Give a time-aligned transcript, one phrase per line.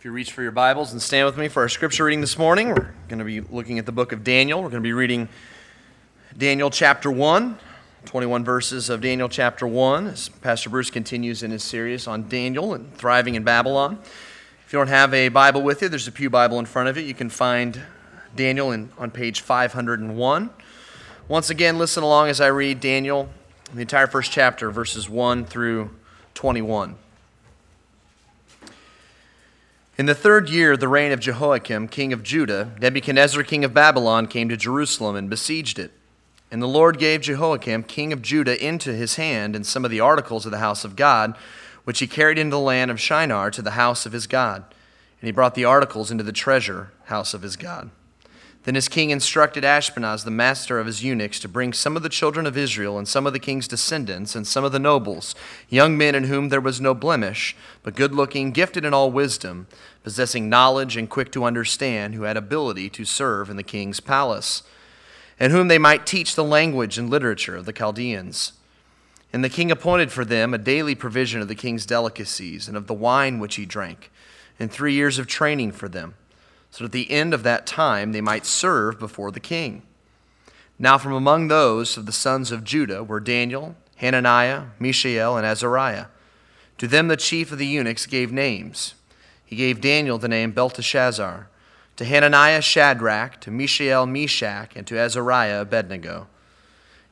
[0.00, 2.38] If you reach for your Bibles and stand with me for our scripture reading this
[2.38, 4.62] morning, we're going to be looking at the book of Daniel.
[4.62, 5.28] We're going to be reading
[6.38, 7.58] Daniel chapter 1,
[8.06, 12.72] 21 verses of Daniel chapter 1, as Pastor Bruce continues in his series on Daniel
[12.72, 13.98] and thriving in Babylon.
[14.64, 16.96] If you don't have a Bible with you, there's a Pew Bible in front of
[16.96, 17.02] you.
[17.02, 17.78] You can find
[18.34, 20.50] Daniel in, on page 501.
[21.28, 23.28] Once again, listen along as I read Daniel,
[23.74, 25.90] the entire first chapter, verses 1 through
[26.32, 26.96] 21.
[30.00, 33.74] In the third year of the reign of Jehoiakim, king of Judah, Nebuchadnezzar, king of
[33.74, 35.92] Babylon, came to Jerusalem and besieged it.
[36.50, 40.00] And the Lord gave Jehoiakim, king of Judah, into his hand and some of the
[40.00, 41.36] articles of the house of God,
[41.84, 44.64] which he carried into the land of Shinar to the house of his God.
[45.20, 47.90] And he brought the articles into the treasure house of his God.
[48.64, 52.10] Then his king instructed Ashpenaz, the master of his eunuchs, to bring some of the
[52.10, 55.34] children of Israel, and some of the king's descendants, and some of the nobles,
[55.70, 59.66] young men in whom there was no blemish, but good looking, gifted in all wisdom,
[60.02, 64.62] possessing knowledge and quick to understand, who had ability to serve in the king's palace,
[65.38, 68.52] and whom they might teach the language and literature of the Chaldeans.
[69.32, 72.86] And the king appointed for them a daily provision of the king's delicacies, and of
[72.86, 74.10] the wine which he drank,
[74.58, 76.14] and three years of training for them
[76.70, 79.82] so that at the end of that time they might serve before the king.
[80.78, 86.06] Now, from among those of the sons of Judah were Daniel, Hananiah, Mishael, and Azariah.
[86.78, 88.94] To them the chief of the eunuchs gave names.
[89.50, 91.48] He gave Daniel the name Belteshazzar,
[91.96, 96.28] to Hananiah Shadrach, to Mishael Meshach, and to Azariah Abednego.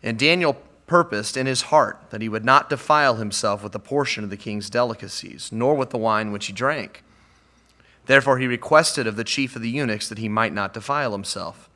[0.04, 4.22] And Daniel purposed in his heart that he would not defile himself with a portion
[4.22, 7.02] of the king's delicacies, nor with the wine which he drank.
[8.06, 11.68] Therefore, he requested of the chief of the eunuchs that he might not defile himself.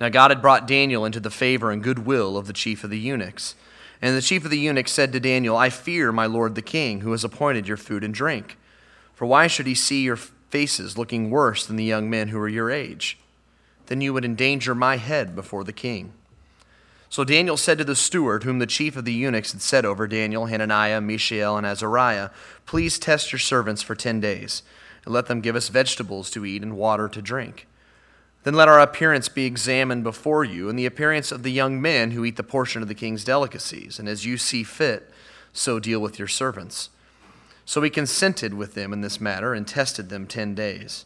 [0.00, 2.98] Now, God had brought Daniel into the favor and goodwill of the chief of the
[2.98, 3.56] eunuchs.
[4.00, 7.00] And the chief of the eunuchs said to Daniel, I fear my lord the king,
[7.00, 8.56] who has appointed your food and drink.
[9.16, 12.48] For why should he see your faces looking worse than the young men who are
[12.48, 13.18] your age?
[13.86, 16.12] Then you would endanger my head before the king.
[17.08, 20.06] So Daniel said to the steward, whom the chief of the eunuchs had set over
[20.06, 22.28] Daniel, Hananiah, Mishael, and Azariah,
[22.66, 24.62] Please test your servants for ten days
[25.06, 27.66] and let them give us vegetables to eat and water to drink.
[28.42, 32.10] Then let our appearance be examined before you, and the appearance of the young men
[32.10, 35.10] who eat the portion of the king's delicacies, and as you see fit,
[35.54, 36.90] so deal with your servants.
[37.66, 41.04] So he consented with them in this matter and tested them ten days.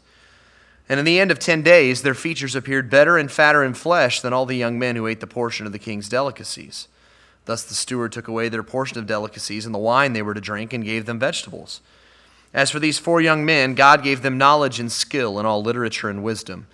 [0.88, 4.21] And in the end of ten days, their features appeared better and fatter in flesh
[4.21, 6.87] than all the young men who ate the portion of the king's delicacies.
[7.47, 10.41] Thus the steward took away their portion of delicacies and the wine they were to
[10.41, 11.81] drink and gave them vegetables.
[12.53, 16.10] As for these four young men, God gave them knowledge and skill in all literature
[16.10, 16.66] and wisdom,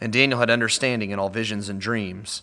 [0.00, 2.42] and Daniel had understanding in all visions and dreams.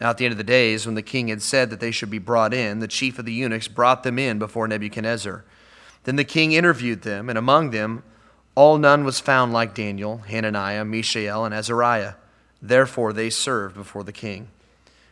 [0.00, 2.10] Now, at the end of the days, when the king had said that they should
[2.10, 5.44] be brought in, the chief of the eunuchs brought them in before Nebuchadnezzar.
[6.06, 8.04] Then the king interviewed them, and among them,
[8.54, 12.14] all none was found like Daniel, Hananiah, Mishael, and Azariah.
[12.62, 14.46] Therefore, they served before the king.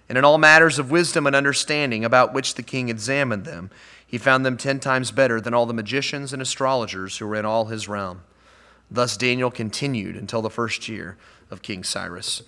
[0.08, 3.70] And in all matters of wisdom and understanding about which the king examined them,
[4.06, 7.44] he found them ten times better than all the magicians and astrologers who were in
[7.44, 8.22] all his realm.
[8.88, 11.16] Thus Daniel continued until the first year
[11.50, 12.44] of King Cyrus.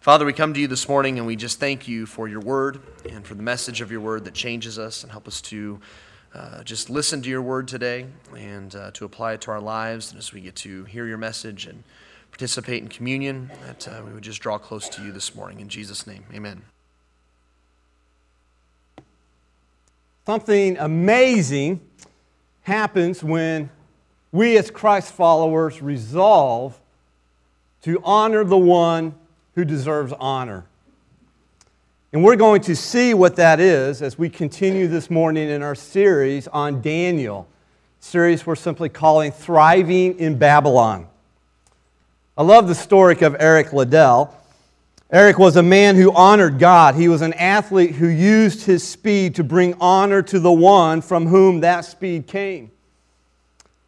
[0.00, 2.78] Father, we come to you this morning and we just thank you for your word
[3.10, 5.80] and for the message of your word that changes us and help us to
[6.34, 8.06] uh, just listen to your word today
[8.36, 10.10] and uh, to apply it to our lives.
[10.10, 11.84] And as we get to hear your message and
[12.30, 15.60] participate in communion, that uh, we would just draw close to you this morning.
[15.60, 16.62] In Jesus' name, amen.
[20.26, 21.80] Something amazing
[22.62, 23.70] happens when
[24.30, 26.78] we, as Christ followers, resolve
[27.82, 29.14] to honor the one
[29.54, 30.66] who deserves honor.
[32.10, 35.74] And we're going to see what that is as we continue this morning in our
[35.74, 37.46] series on Daniel,
[38.00, 41.06] series we're simply calling Thriving in Babylon.
[42.34, 44.34] I love the story of Eric Liddell.
[45.10, 46.94] Eric was a man who honored God.
[46.94, 51.26] He was an athlete who used his speed to bring honor to the one from
[51.26, 52.70] whom that speed came.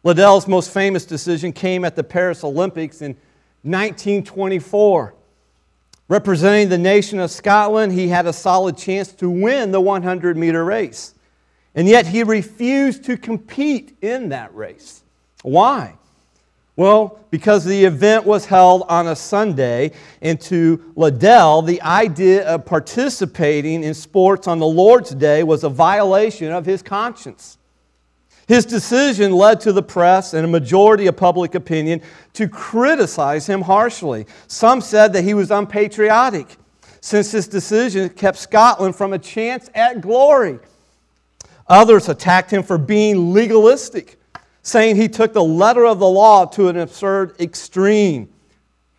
[0.03, 3.15] Liddell's most famous decision came at the Paris Olympics in
[3.63, 5.15] 1924.
[6.11, 10.65] Representing the nation of Scotland, he had a solid chance to win the 100 meter
[10.65, 11.15] race.
[11.73, 15.03] And yet he refused to compete in that race.
[15.41, 15.95] Why?
[16.75, 22.65] Well, because the event was held on a Sunday, and to Liddell, the idea of
[22.65, 27.57] participating in sports on the Lord's Day was a violation of his conscience.
[28.51, 32.01] His decision led to the press and a majority of public opinion
[32.33, 34.25] to criticize him harshly.
[34.47, 36.57] Some said that he was unpatriotic,
[36.99, 40.59] since his decision kept Scotland from a chance at glory.
[41.69, 44.19] Others attacked him for being legalistic
[44.63, 48.27] saying he took the letter of the law to an absurd extreme.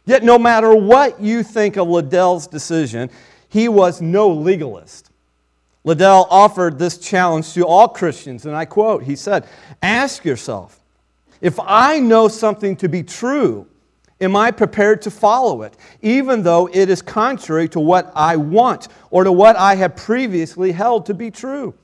[0.07, 3.11] Yet, no matter what you think of Liddell's decision,
[3.51, 5.12] he was no legalist.
[5.85, 9.47] Liddell offered this challenge to all Christians, and I quote He said,
[9.83, 10.81] Ask yourself,
[11.41, 13.67] if I know something to be true,
[14.21, 18.89] am I prepared to follow it, even though it is contrary to what I want
[19.11, 21.75] or to what I have previously held to be true?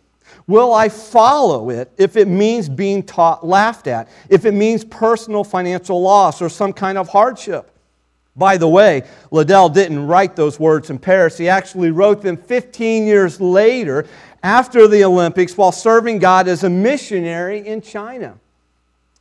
[0.47, 5.43] Will I follow it if it means being taught, laughed at, if it means personal
[5.43, 7.78] financial loss or some kind of hardship?
[8.39, 9.03] By the way,
[9.33, 11.37] Liddell didn't write those words in Paris.
[11.37, 14.07] He actually wrote them 15 years later
[14.45, 18.39] after the Olympics while serving God as a missionary in China.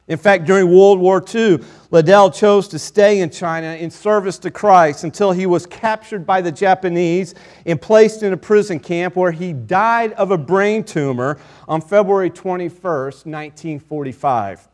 [0.08, 1.60] In fact, during World War II,
[1.90, 6.40] Liddell chose to stay in China in service to Christ until he was captured by
[6.40, 7.34] the Japanese
[7.66, 12.30] and placed in a prison camp where he died of a brain tumor on February
[12.30, 14.68] 21, 1945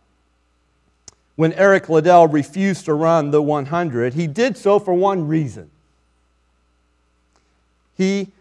[1.35, 5.69] when Eric Liddell refused to run the 100, he did so for one reason.
[7.97, 8.31] He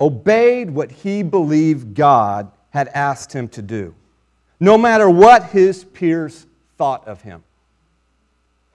[0.00, 3.94] obeyed what he believed God had asked him to do,
[4.58, 7.42] no matter what his peers thought of him.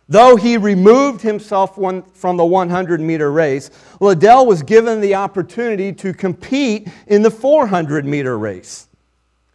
[0.07, 6.13] Though he removed himself from the 100 meter race, Liddell was given the opportunity to
[6.13, 8.84] compete in the 400 meter race.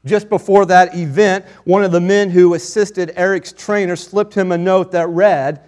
[0.04, 4.58] Just before that event, one of the men who assisted Eric's trainer slipped him a
[4.58, 5.60] note that read,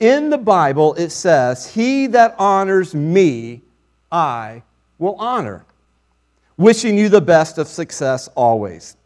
[0.00, 3.62] In the Bible it says, He that honors me,
[4.10, 4.62] I
[4.98, 5.66] will honor.
[6.56, 8.96] Wishing you the best of success always.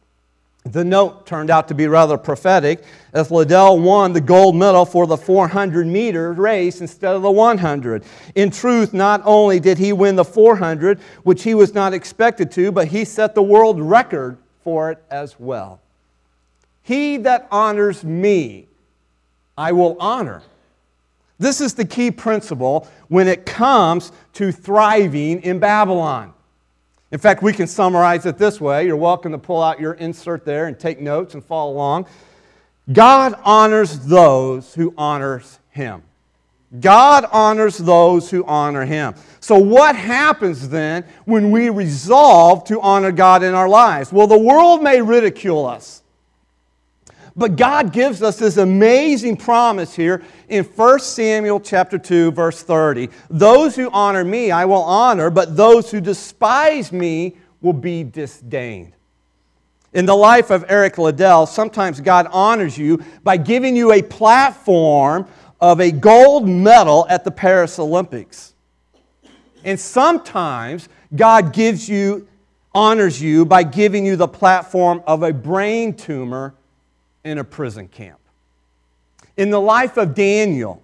[0.64, 2.84] The note turned out to be rather prophetic
[3.14, 8.04] as Liddell won the gold medal for the 400 meter race instead of the 100.
[8.34, 12.70] In truth, not only did he win the 400, which he was not expected to,
[12.70, 15.80] but he set the world record for it as well.
[16.82, 18.66] He that honors me,
[19.56, 20.42] I will honor.
[21.38, 26.32] This is the key principle when it comes to thriving in Babylon.
[27.10, 28.86] In fact, we can summarize it this way.
[28.86, 32.06] You're welcome to pull out your insert there and take notes and follow along.
[32.92, 36.02] God honors those who honors him.
[36.80, 39.14] God honors those who honor him.
[39.40, 44.12] So, what happens then when we resolve to honor God in our lives?
[44.12, 46.02] Well, the world may ridicule us.
[47.34, 53.10] But God gives us this amazing promise here in 1 Samuel chapter 2 verse 30.
[53.30, 58.92] Those who honor me I will honor, but those who despise me will be disdained.
[59.92, 65.28] In the life of Eric Liddell, sometimes God honors you by giving you a platform
[65.60, 68.54] of a gold medal at the Paris Olympics.
[69.64, 72.28] And sometimes God gives you,
[72.74, 76.54] honors you by giving you the platform of a brain tumor
[77.24, 78.18] in a prison camp.
[79.36, 80.82] In the life of Daniel,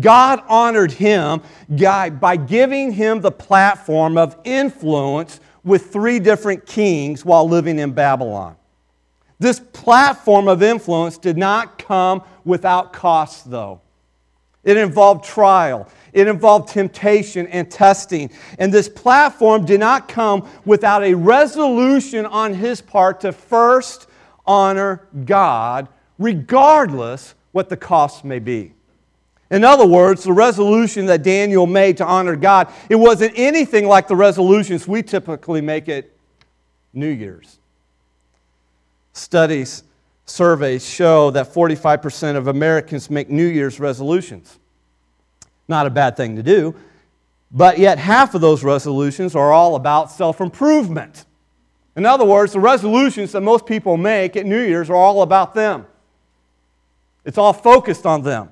[0.00, 7.48] God honored him by giving him the platform of influence with three different kings while
[7.48, 8.56] living in Babylon.
[9.38, 13.80] This platform of influence did not come without cost, though.
[14.62, 15.88] It involved trial.
[16.12, 18.30] It involved temptation and testing.
[18.58, 24.06] And this platform did not come without a resolution on his part to first
[24.46, 28.74] honor God, regardless what the cost may be.
[29.50, 34.06] In other words, the resolution that Daniel made to honor God, it wasn't anything like
[34.06, 36.06] the resolutions we typically make at
[36.92, 37.58] New Year's.
[39.12, 39.82] Studies
[40.30, 44.58] surveys show that 45% of Americans make New Year's resolutions.
[45.68, 46.74] Not a bad thing to do,
[47.50, 51.24] but yet half of those resolutions are all about self improvement.
[51.96, 55.54] In other words, the resolutions that most people make at New Year's are all about
[55.54, 55.86] them.
[57.24, 58.50] It's all focused on them,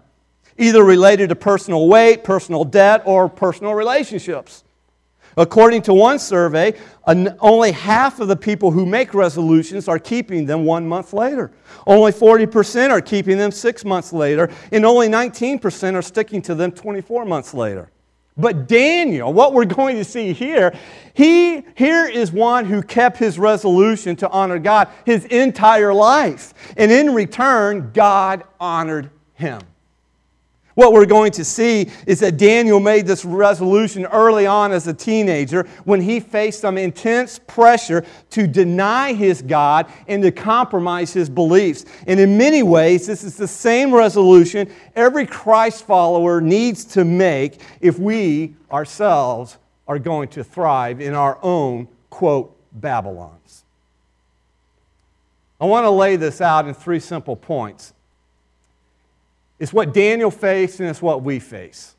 [0.59, 4.65] either related to personal weight, personal debt, or personal relationships.
[5.39, 6.75] According to one survey,
[7.07, 11.53] only half of the people who make resolutions are keeping them one month later.
[11.87, 16.73] Only 40% are keeping them six months later, and only 19% are sticking to them
[16.73, 17.89] 24 months later.
[18.37, 20.77] But Daniel, what we're going to see here,
[21.15, 26.53] he here is one who kept his resolution to honor God his entire life.
[26.77, 29.61] And in return, God honored him.
[30.79, 34.95] What we're going to see is that Daniel made this resolution early on as a
[34.95, 41.29] teenager when he faced some intense pressure to deny his God and to compromise his
[41.29, 41.85] beliefs.
[42.07, 47.61] And in many ways, this is the same resolution every Christ follower needs to make
[47.81, 49.59] if we ourselves
[49.89, 53.65] are going to thrive in our own, quote, Babylons.
[55.61, 57.95] I want to lay this out in three simple points.
[59.59, 61.95] It's what Daniel faced and it's what we face.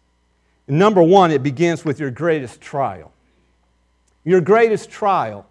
[0.68, 3.12] And number one, it begins with your greatest trial.
[4.24, 5.46] Your greatest trial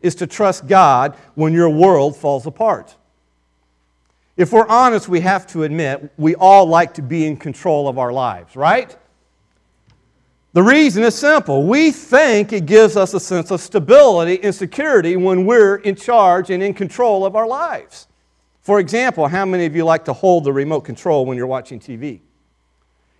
[0.00, 2.96] is to trust God when your world falls apart.
[4.36, 7.98] If we're honest, we have to admit we all like to be in control of
[7.98, 8.96] our lives, right?
[10.52, 11.64] The reason is simple.
[11.64, 16.50] We think it gives us a sense of stability and security when we're in charge
[16.50, 18.08] and in control of our lives.
[18.60, 21.80] For example, how many of you like to hold the remote control when you're watching
[21.80, 22.20] TV?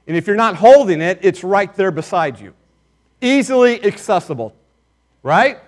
[0.06, 2.54] And if you're not holding it, it's right there beside you,
[3.20, 4.54] easily accessible,
[5.22, 5.58] right?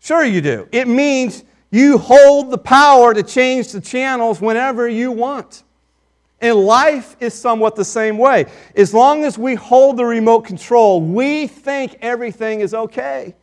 [0.00, 0.68] Sure, you do.
[0.72, 5.62] It means you hold the power to change the channels whenever you want.
[6.40, 8.46] And life is somewhat the same way.
[8.74, 13.34] As long as we hold the remote control, we think everything is okay.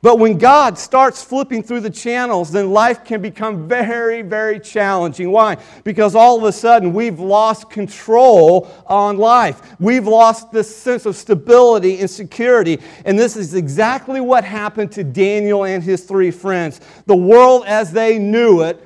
[0.00, 5.32] But when God starts flipping through the channels, then life can become very, very challenging.
[5.32, 5.56] Why?
[5.82, 9.60] Because all of a sudden we've lost control on life.
[9.80, 12.78] We've lost this sense of stability and security.
[13.04, 16.80] And this is exactly what happened to Daniel and his three friends.
[17.06, 18.80] The world as they knew it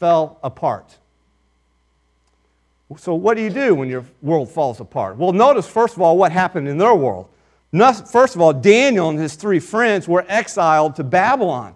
[0.00, 0.96] fell apart.
[2.96, 5.18] So, what do you do when your world falls apart?
[5.18, 7.28] Well, notice, first of all, what happened in their world.
[7.72, 11.74] First of all, Daniel and his three friends were exiled to Babylon.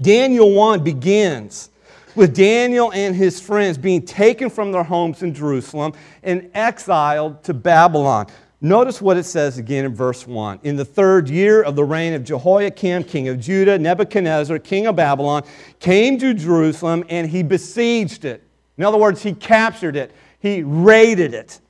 [0.00, 1.70] Daniel 1 begins
[2.14, 5.92] with Daniel and his friends being taken from their homes in Jerusalem
[6.22, 8.26] and exiled to Babylon.
[8.60, 10.60] Notice what it says again in verse 1.
[10.64, 14.96] In the third year of the reign of Jehoiakim, king of Judah, Nebuchadnezzar, king of
[14.96, 15.44] Babylon,
[15.78, 18.42] came to Jerusalem and he besieged it.
[18.76, 21.60] In other words, he captured it, he raided it.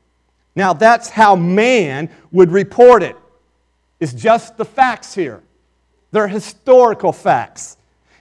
[0.58, 3.14] Now, that's how man would report it.
[4.00, 5.40] It's just the facts here.
[6.10, 7.76] They're historical facts.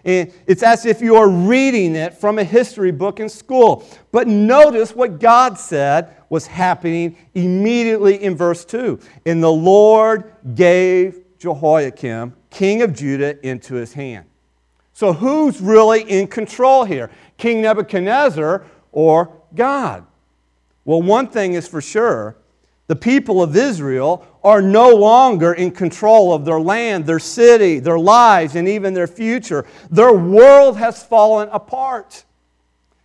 [0.06, 3.84] And it's as if you are reading it from a history book in school.
[4.12, 9.00] But notice what God said was happening immediately in verse 2.
[9.25, 14.27] And the Lord gave Jehoiakim, king of Judah, into his hand.
[14.94, 17.10] So who's really in control here?
[17.38, 20.06] King Nebuchadnezzar or God?
[20.88, 22.38] Well, one thing is for sure
[22.88, 28.00] the people of Israel are no longer in control of their land, their city, their
[28.00, 29.65] lives, and even their future.
[29.91, 32.24] Their world has fallen apart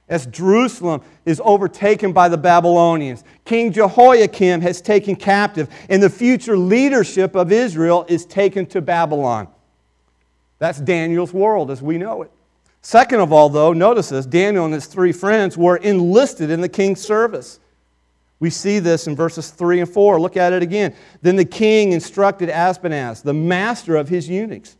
[0.08, 3.24] as Jerusalem is overtaken by the Babylonians.
[3.44, 9.48] King Jehoiakim has taken captive, and the future leadership of Israel is taken to Babylon.
[10.60, 12.30] That's Daniel's world as we know it.
[12.82, 16.68] Second of all, though, notice this Daniel and his three friends were enlisted in the
[16.68, 17.58] king's service.
[18.42, 20.20] We see this in verses 3 and 4.
[20.20, 20.96] Look at it again.
[21.20, 24.76] Then the king instructed Ashpenaz, the master of his eunuchs,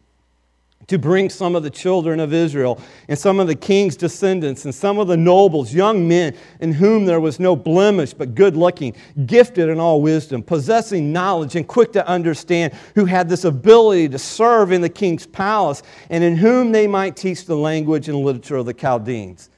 [0.88, 4.74] to bring some of the children of Israel and some of the king's descendants and
[4.74, 8.96] some of the nobles, young men in whom there was no blemish, but good looking,
[9.26, 14.18] gifted in all wisdom, possessing knowledge and quick to understand, who had this ability to
[14.18, 18.56] serve in the king's palace, and in whom they might teach the language and literature
[18.56, 19.50] of the Chaldeans.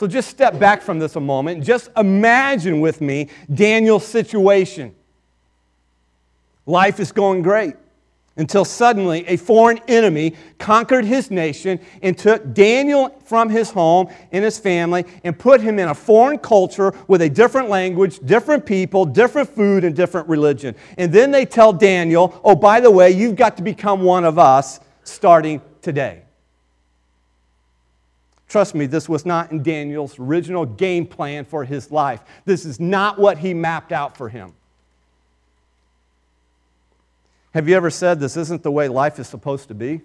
[0.00, 1.62] So just step back from this a moment.
[1.62, 4.94] Just imagine with me Daniel's situation.
[6.64, 7.74] Life is going great
[8.38, 14.42] until suddenly a foreign enemy conquered his nation and took Daniel from his home and
[14.42, 19.04] his family and put him in a foreign culture with a different language, different people,
[19.04, 20.74] different food, and different religion.
[20.96, 24.38] And then they tell Daniel, oh, by the way, you've got to become one of
[24.38, 26.22] us starting today.
[28.50, 32.20] Trust me, this was not in Daniel's original game plan for his life.
[32.44, 34.52] This is not what he mapped out for him.
[37.54, 40.00] Have you ever said this isn't the way life is supposed to be?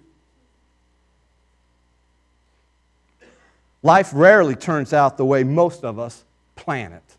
[3.82, 6.24] Life rarely turns out the way most of us
[6.54, 7.16] plan it.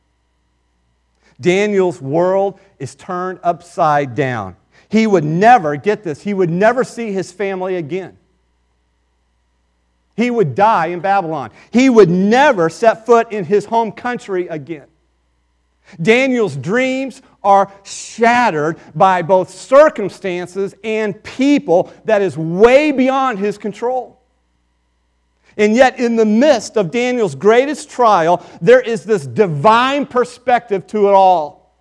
[1.41, 4.55] Daniel's world is turned upside down.
[4.87, 8.17] He would never get this, he would never see his family again.
[10.17, 11.51] He would die in Babylon.
[11.71, 14.87] He would never set foot in his home country again.
[16.01, 24.19] Daniel's dreams are shattered by both circumstances and people that is way beyond his control.
[25.55, 31.07] And yet, in the midst of Daniel's greatest trial, there is this divine perspective to
[31.07, 31.73] it all.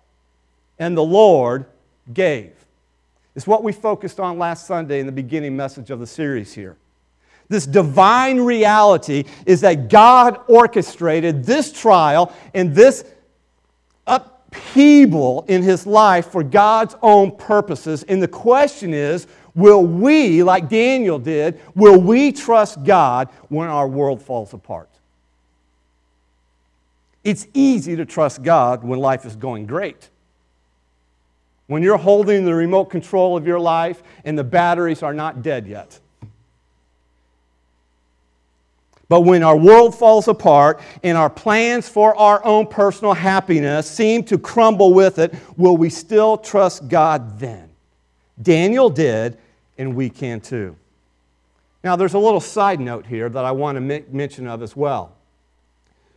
[0.79, 1.65] And the Lord
[2.13, 2.53] gave.
[3.35, 6.77] It's what we focused on last Sunday in the beginning message of the series here.
[7.49, 13.05] This divine reality is that God orchestrated this trial and this
[14.05, 18.03] upheaval in his life for God's own purposes.
[18.03, 23.87] And the question is Will we, like Daniel did, will we trust God when our
[23.87, 24.89] world falls apart?
[27.23, 30.09] It's easy to trust God when life is going great.
[31.65, 35.65] When you're holding the remote control of your life and the batteries are not dead
[35.65, 35.99] yet.
[39.09, 44.23] But when our world falls apart and our plans for our own personal happiness seem
[44.25, 47.69] to crumble with it, will we still trust God then?
[48.41, 49.37] Daniel did,
[49.77, 50.75] and we can too.
[51.83, 55.13] Now, there's a little side note here that I want to mention of as well.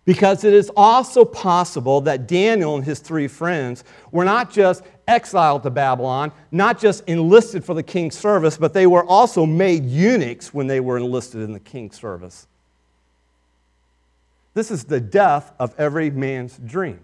[0.04, 5.62] Because it is also possible that Daniel and his three friends were not just exiled
[5.62, 10.52] to Babylon, not just enlisted for the king's service, but they were also made eunuchs
[10.52, 12.48] when they were enlisted in the king's service.
[14.54, 17.00] This is the death of every man's dream.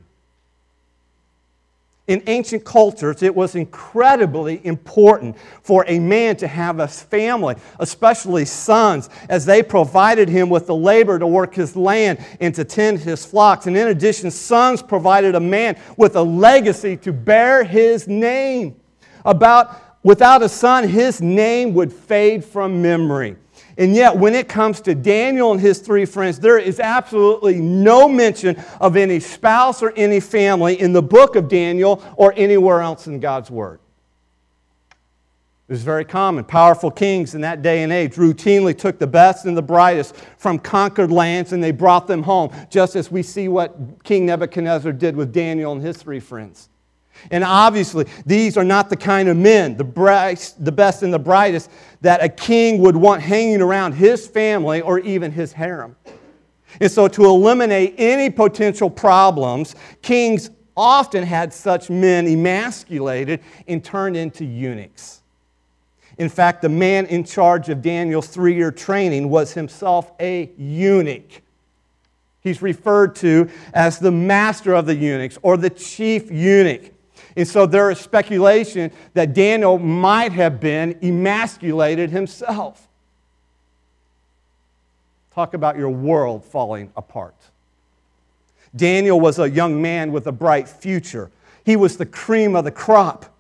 [2.09, 8.45] In ancient cultures, it was incredibly important for a man to have a family, especially
[8.45, 13.01] sons, as they provided him with the labor to work his land and to tend
[13.01, 13.67] his flocks.
[13.67, 18.77] And in addition, sons provided a man with a legacy to bear his name.
[19.25, 23.35] About, without a son, his name would fade from memory.
[23.79, 28.09] And yet, when it comes to Daniel and his three friends, there is absolutely no
[28.09, 33.07] mention of any spouse or any family in the book of Daniel or anywhere else
[33.07, 33.81] in God's Word.
[35.69, 36.45] It was very common.
[36.45, 40.61] Powerful kings in that day and age routinely took the best and the brightest from
[40.61, 45.17] conquered lands and they brought them home, just as we see what King Nebuchadnezzar did
[45.17, 46.69] with Daniel and his three friends.
[47.31, 51.19] And obviously, these are not the kind of men, the, bright, the best and the
[51.19, 51.71] brightest,
[52.01, 55.97] that a king would want hanging around his family or even his harem.
[56.81, 64.17] And so, to eliminate any potential problems, kings often had such men emasculated and turned
[64.17, 65.23] into eunuchs.
[66.19, 71.43] In fact, the man in charge of Daniel's three year training was himself a eunuch.
[72.41, 76.93] He's referred to as the master of the eunuchs or the chief eunuch.
[77.37, 82.89] And so there is speculation that Daniel might have been emasculated himself.
[85.35, 87.35] Talk about your world falling apart.
[88.75, 91.31] Daniel was a young man with a bright future.
[91.65, 93.36] He was the cream of the crop.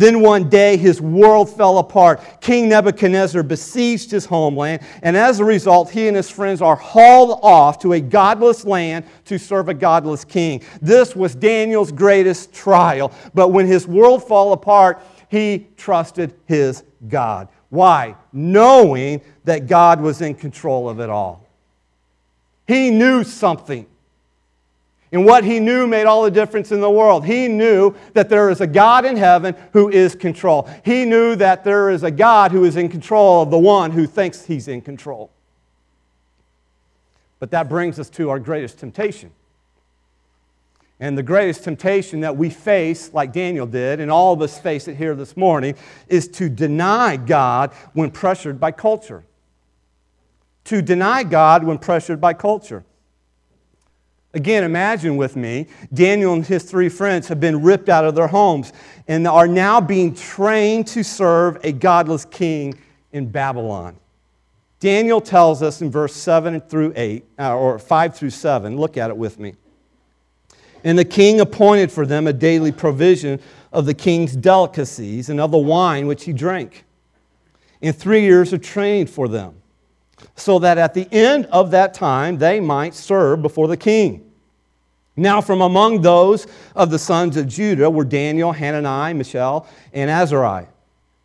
[0.00, 2.22] Then one day his world fell apart.
[2.40, 7.38] King Nebuchadnezzar besieged his homeland, and as a result, he and his friends are hauled
[7.42, 10.62] off to a godless land to serve a godless king.
[10.80, 13.12] This was Daniel's greatest trial.
[13.34, 17.48] But when his world fell apart, he trusted his God.
[17.68, 18.16] Why?
[18.32, 21.46] Knowing that God was in control of it all.
[22.66, 23.86] He knew something.
[25.12, 27.26] And what he knew made all the difference in the world.
[27.26, 30.68] He knew that there is a God in heaven who is control.
[30.84, 34.06] He knew that there is a God who is in control of the one who
[34.06, 35.30] thinks he's in control.
[37.40, 39.32] But that brings us to our greatest temptation.
[41.00, 44.86] And the greatest temptation that we face, like Daniel did, and all of us face
[44.86, 45.74] it here this morning,
[46.08, 49.24] is to deny God when pressured by culture.
[50.64, 52.84] To deny God when pressured by culture.
[54.32, 58.28] Again, imagine with me Daniel and his three friends have been ripped out of their
[58.28, 58.72] homes
[59.08, 62.78] and are now being trained to serve a godless king
[63.12, 63.96] in Babylon.
[64.78, 69.10] Daniel tells us in verse 7 through 8, uh, or 5 through 7, look at
[69.10, 69.54] it with me.
[70.84, 73.40] And the king appointed for them a daily provision
[73.72, 76.84] of the king's delicacies and of the wine which he drank,
[77.82, 79.59] and three years of training for them
[80.36, 84.30] so that at the end of that time they might serve before the king.
[85.16, 90.66] Now, from among those of the sons of Judah were Daniel, Hananiah, Mishael, and Azariah.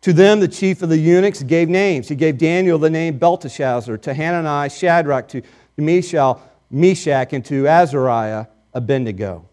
[0.02, 2.08] To them, the chief of the eunuchs gave names.
[2.08, 5.42] He gave Daniel the name Belteshazzar, to Hananiah, Shadrach, to
[5.76, 9.48] Mishael, Meshach, and to Azariah, Abednego.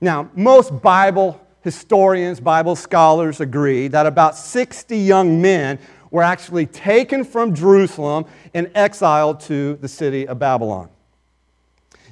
[0.00, 5.78] Now, most Bible historians, Bible scholars agree that about 60 young men
[6.10, 10.88] were actually taken from Jerusalem and exiled to the city of Babylon.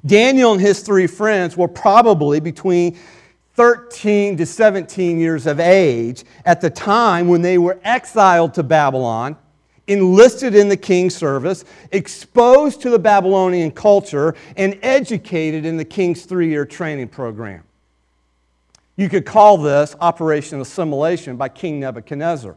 [0.07, 2.97] Daniel and his three friends were probably between
[3.55, 9.37] 13 to 17 years of age at the time when they were exiled to Babylon,
[9.89, 16.25] enlisted in the king's service, exposed to the Babylonian culture, and educated in the king's
[16.25, 17.65] three year training program.
[18.95, 22.57] You could call this Operation Assimilation by King Nebuchadnezzar.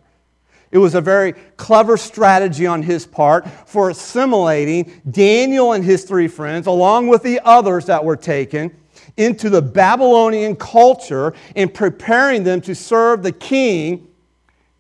[0.71, 6.27] It was a very clever strategy on his part for assimilating Daniel and his three
[6.27, 8.75] friends, along with the others that were taken,
[9.17, 14.07] into the Babylonian culture and preparing them to serve the king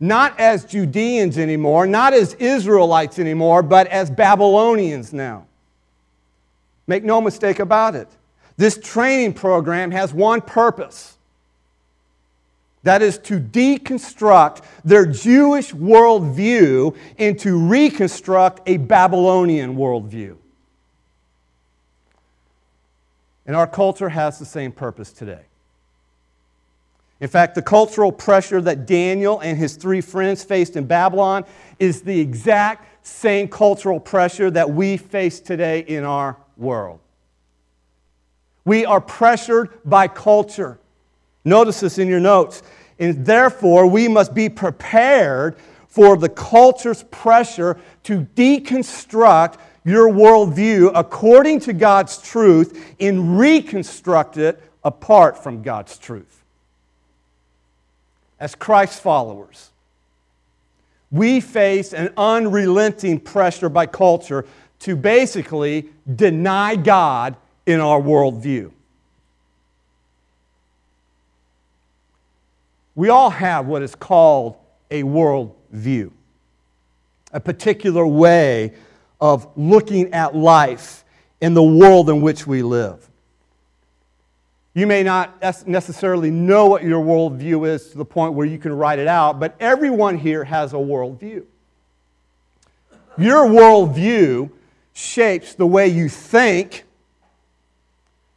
[0.01, 5.45] not as Judeans anymore, not as Israelites anymore, but as Babylonians now.
[6.87, 8.07] Make no mistake about it.
[8.57, 11.17] This training program has one purpose
[12.83, 20.37] that is to deconstruct their Jewish worldview and to reconstruct a Babylonian worldview.
[23.45, 25.41] And our culture has the same purpose today.
[27.19, 31.45] In fact, the cultural pressure that Daniel and his three friends faced in Babylon
[31.77, 36.99] is the exact same cultural pressure that we face today in our world.
[38.65, 40.79] We are pressured by culture.
[41.43, 42.63] Notice this in your notes.
[42.99, 51.59] And therefore, we must be prepared for the culture's pressure to deconstruct your worldview according
[51.61, 56.41] to God's truth and reconstruct it apart from God's truth
[58.41, 59.69] as Christ followers,
[61.11, 64.45] we face an unrelenting pressure by culture
[64.79, 68.71] to basically deny God in our worldview.
[73.01, 74.57] We all have what is called
[74.91, 76.11] a worldview,
[77.33, 78.73] a particular way
[79.19, 81.03] of looking at life
[81.41, 83.09] in the world in which we live.
[84.75, 88.71] You may not necessarily know what your worldview is to the point where you can
[88.71, 91.43] write it out, but everyone here has a worldview.
[93.17, 94.51] Your worldview
[94.93, 96.83] shapes the way you think.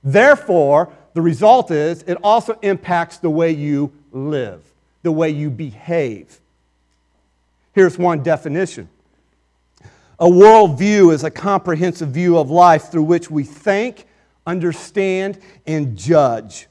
[0.03, 4.63] Therefore, the result is it also impacts the way you live,
[5.03, 6.41] the way you behave.
[7.73, 8.89] Here's one definition
[10.19, 14.07] a worldview is a comprehensive view of life through which we think
[14.47, 16.67] understand, and judge,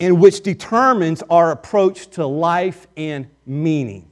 [0.00, 4.10] and which determines our approach to life and meaning.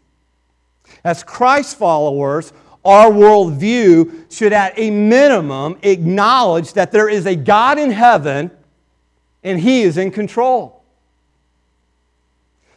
[1.05, 2.53] As Christ followers,
[2.85, 8.51] our worldview should, at a minimum, acknowledge that there is a God in heaven
[9.43, 10.82] and He is in control.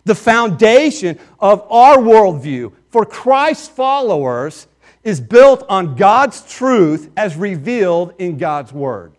[0.05, 4.67] The foundation of our worldview for Christ's followers
[5.03, 9.13] is built on God's truth as revealed in God's Word.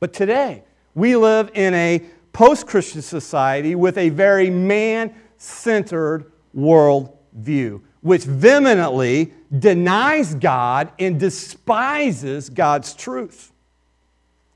[0.00, 2.02] But today, we live in a
[2.32, 12.48] post Christian society with a very man centered worldview, which vehemently denies God and despises
[12.48, 13.52] God's truth.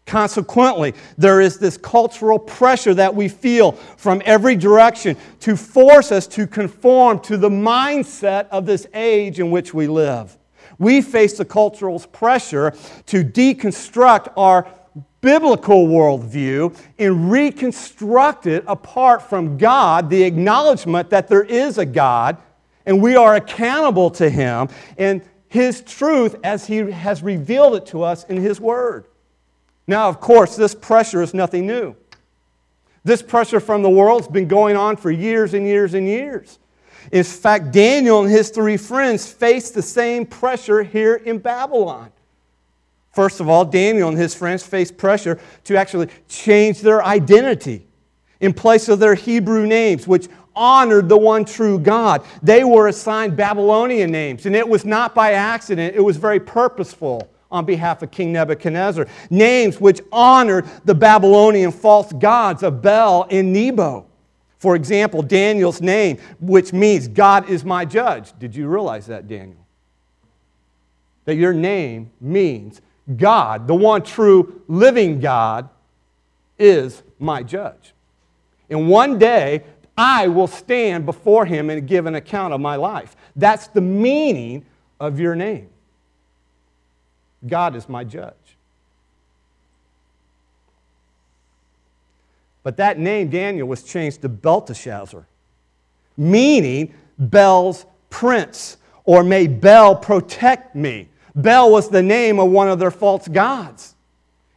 [0.06, 6.26] Consequently, there is this cultural pressure that we feel from every direction to force us
[6.26, 10.36] to conform to the mindset of this age in which we live.
[10.78, 12.72] We face the cultural pressure
[13.06, 14.66] to deconstruct our
[15.20, 22.36] biblical worldview and reconstruct it apart from God, the acknowledgement that there is a God
[22.84, 28.02] and we are accountable to Him and His truth as He has revealed it to
[28.02, 29.06] us in His Word.
[29.92, 31.94] Now, of course, this pressure is nothing new.
[33.04, 36.58] This pressure from the world has been going on for years and years and years.
[37.10, 42.10] In fact, Daniel and his three friends faced the same pressure here in Babylon.
[43.10, 47.86] First of all, Daniel and his friends faced pressure to actually change their identity
[48.40, 50.26] in place of their Hebrew names, which
[50.56, 52.24] honored the one true God.
[52.42, 57.28] They were assigned Babylonian names, and it was not by accident, it was very purposeful
[57.52, 59.06] on behalf of King Nebuchadnezzar.
[59.30, 64.06] Names which honored the Babylonian false gods of Bel and Nebo.
[64.58, 68.32] For example, Daniel's name, which means God is my judge.
[68.38, 69.66] Did you realize that, Daniel?
[71.24, 72.80] That your name means
[73.16, 75.68] God, the one true living God,
[76.58, 77.92] is my judge.
[78.70, 79.64] And one day,
[79.96, 83.16] I will stand before him and give an account of my life.
[83.36, 84.64] That's the meaning
[85.00, 85.68] of your name.
[87.46, 88.34] God is my judge.
[92.62, 95.26] But that name, Daniel, was changed to Belteshazzar,
[96.16, 101.08] meaning Bel's prince, or may Bel protect me.
[101.34, 103.91] Bel was the name of one of their false gods.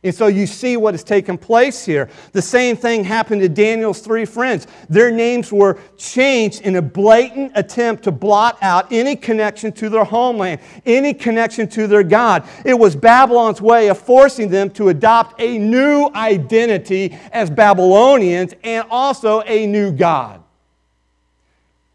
[0.05, 2.09] And so you see what has taken place here.
[2.31, 4.67] The same thing happened to Daniel's three friends.
[4.87, 10.03] Their names were changed in a blatant attempt to blot out any connection to their
[10.03, 12.47] homeland, any connection to their God.
[12.63, 18.85] It was Babylon's way of forcing them to adopt a new identity as Babylonians and
[18.91, 20.43] also a new God.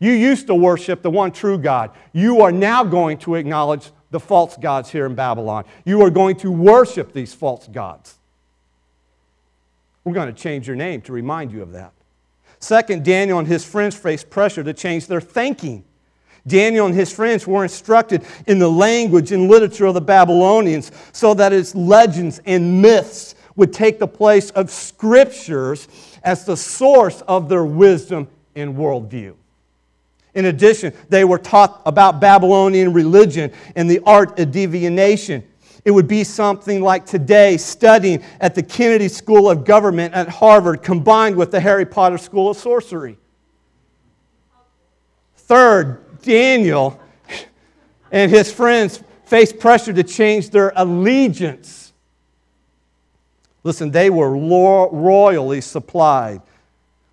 [0.00, 1.92] You used to worship the one true God.
[2.12, 5.64] You are now going to acknowledge the false gods here in Babylon.
[5.84, 8.18] You are going to worship these false gods.
[10.04, 11.92] We're going to change your name to remind you of that.
[12.58, 15.84] Second, Daniel and his friends faced pressure to change their thinking.
[16.46, 21.34] Daniel and his friends were instructed in the language and literature of the Babylonians so
[21.34, 25.86] that its legends and myths would take the place of scriptures
[26.22, 29.34] as the source of their wisdom and worldview.
[30.34, 35.44] In addition, they were taught about Babylonian religion and the art of divination.
[35.84, 40.82] It would be something like today studying at the Kennedy School of Government at Harvard
[40.82, 43.18] combined with the Harry Potter School of Sorcery.
[45.36, 47.00] Third, Daniel
[48.12, 51.92] and his friends faced pressure to change their allegiance.
[53.62, 56.42] Listen, they were royally supplied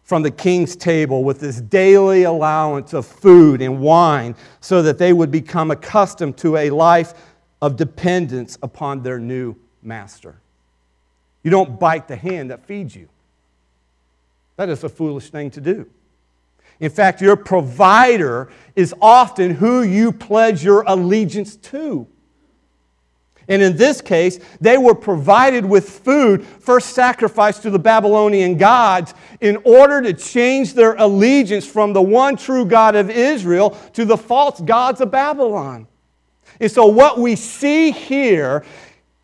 [0.08, 5.12] from the king's table with this daily allowance of food and wine so that they
[5.12, 7.14] would become accustomed to a life
[7.62, 10.40] of dependence upon their new master.
[11.44, 13.10] You don't bite the hand that feeds you.
[14.56, 15.90] That is a foolish thing to do.
[16.80, 22.08] In fact, your provider is often who you pledge your allegiance to.
[23.50, 29.14] And in this case, they were provided with food, first sacrificed to the Babylonian gods,
[29.40, 34.18] in order to change their allegiance from the one true God of Israel to the
[34.18, 35.88] false gods of Babylon.
[36.60, 38.66] And so, what we see here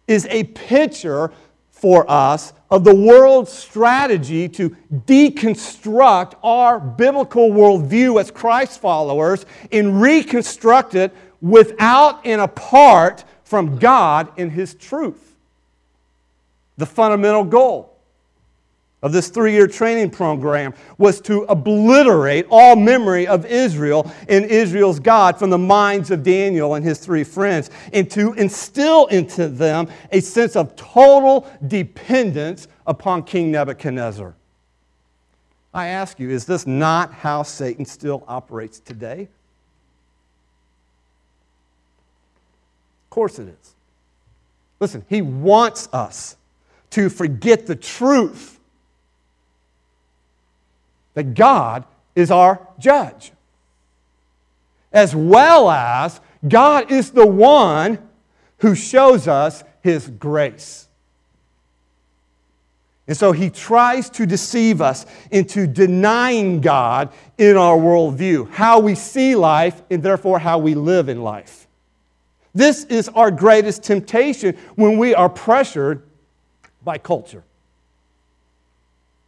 [0.07, 1.31] is a picture
[1.71, 4.69] for us of the world's strategy to
[5.05, 14.31] deconstruct our biblical worldview as Christ followers and reconstruct it without and apart from God
[14.37, 15.35] in His truth.
[16.77, 17.93] The fundamental goal
[19.03, 24.99] of this three year training program was to obliterate all memory of Israel and Israel's
[24.99, 29.89] God from the minds of Daniel and his three friends, and to instill into them
[30.11, 34.33] a sense of total dependence upon King Nebuchadnezzar.
[35.73, 39.27] I ask you, is this not how Satan still operates today?
[43.13, 43.75] Course it is.
[44.79, 46.35] Listen, he wants us
[46.89, 48.59] to forget the truth
[51.13, 53.31] that God is our judge,
[54.91, 57.99] as well as God is the one
[58.57, 60.87] who shows us his grace.
[63.07, 68.95] And so he tries to deceive us into denying God in our worldview, how we
[68.95, 71.62] see life, and therefore how we live in life.
[72.53, 76.03] This is our greatest temptation when we are pressured
[76.83, 77.43] by culture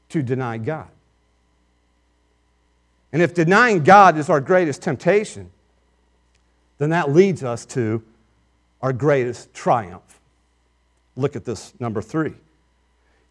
[0.09, 0.88] to deny God.
[3.11, 5.49] And if denying God is our greatest temptation,
[6.77, 8.03] then that leads us to
[8.81, 10.19] our greatest triumph.
[11.15, 12.33] Look at this, number three.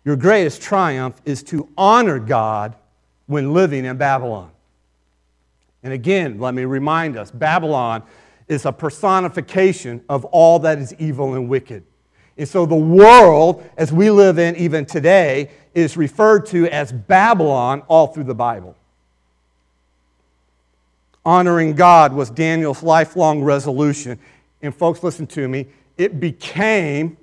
[0.04, 2.74] Your greatest triumph is to honor God
[3.26, 4.50] when living in Babylon.
[5.83, 8.02] And again, let me remind us Babylon
[8.48, 11.85] is a personification of all that is evil and wicked.
[12.37, 17.83] And so the world, as we live in even today, is referred to as Babylon
[17.88, 18.76] all through the Bible.
[21.24, 24.18] Honoring God was Daniel's lifelong resolution.
[24.61, 27.16] And, folks, listen to me, it became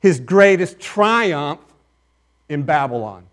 [0.00, 1.60] his greatest triumph
[2.48, 3.24] in Babylon.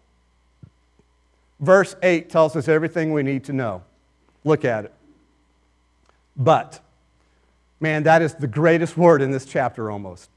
[1.60, 3.84] Verse 8 tells us everything we need to know.
[4.44, 4.94] Look at it.
[6.38, 6.80] But,
[7.80, 10.30] man, that is the greatest word in this chapter almost.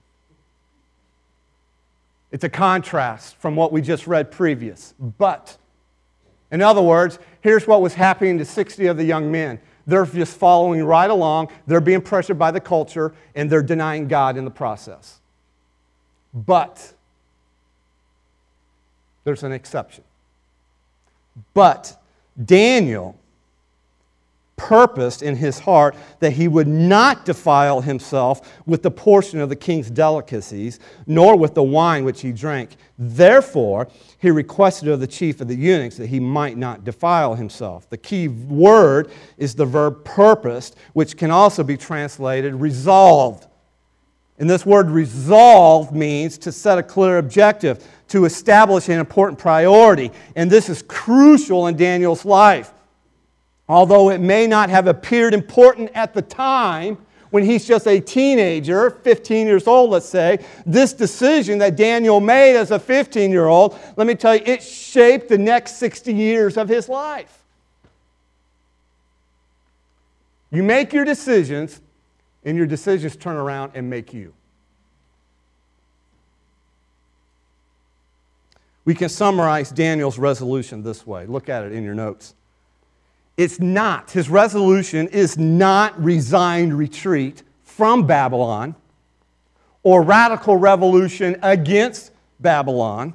[2.30, 4.94] It's a contrast from what we just read previous.
[4.98, 5.58] But,
[6.50, 9.60] in other words, here's what was happening to 60 of the young men.
[9.86, 14.36] They're just following right along, they're being pressured by the culture, and they're denying God
[14.36, 15.20] in the process.
[16.32, 16.94] But,
[19.24, 20.04] there's an exception.
[21.52, 22.00] But
[22.42, 23.16] Daniel
[24.62, 29.56] purposed in his heart that he would not defile himself with the portion of the
[29.56, 32.76] king's delicacies, nor with the wine which he drank.
[32.96, 33.88] Therefore,
[34.20, 37.90] he requested of the chief of the eunuchs that he might not defile himself.
[37.90, 43.48] The key word is the verb purposed, which can also be translated resolved.
[44.38, 50.12] And this word resolve means to set a clear objective, to establish an important priority.
[50.36, 52.72] And this is crucial in Daniel's life.
[53.72, 56.98] Although it may not have appeared important at the time,
[57.30, 62.54] when he's just a teenager, 15 years old, let's say, this decision that Daniel made
[62.54, 66.58] as a 15 year old, let me tell you, it shaped the next 60 years
[66.58, 67.44] of his life.
[70.50, 71.80] You make your decisions,
[72.44, 74.34] and your decisions turn around and make you.
[78.84, 81.24] We can summarize Daniel's resolution this way.
[81.24, 82.34] Look at it in your notes.
[83.36, 88.74] It's not, his resolution is not resigned retreat from Babylon
[89.82, 93.14] or radical revolution against Babylon,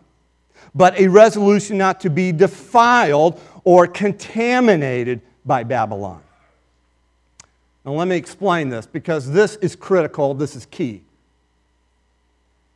[0.73, 6.21] but a resolution not to be defiled or contaminated by Babylon.
[7.85, 11.03] Now, let me explain this because this is critical, this is key.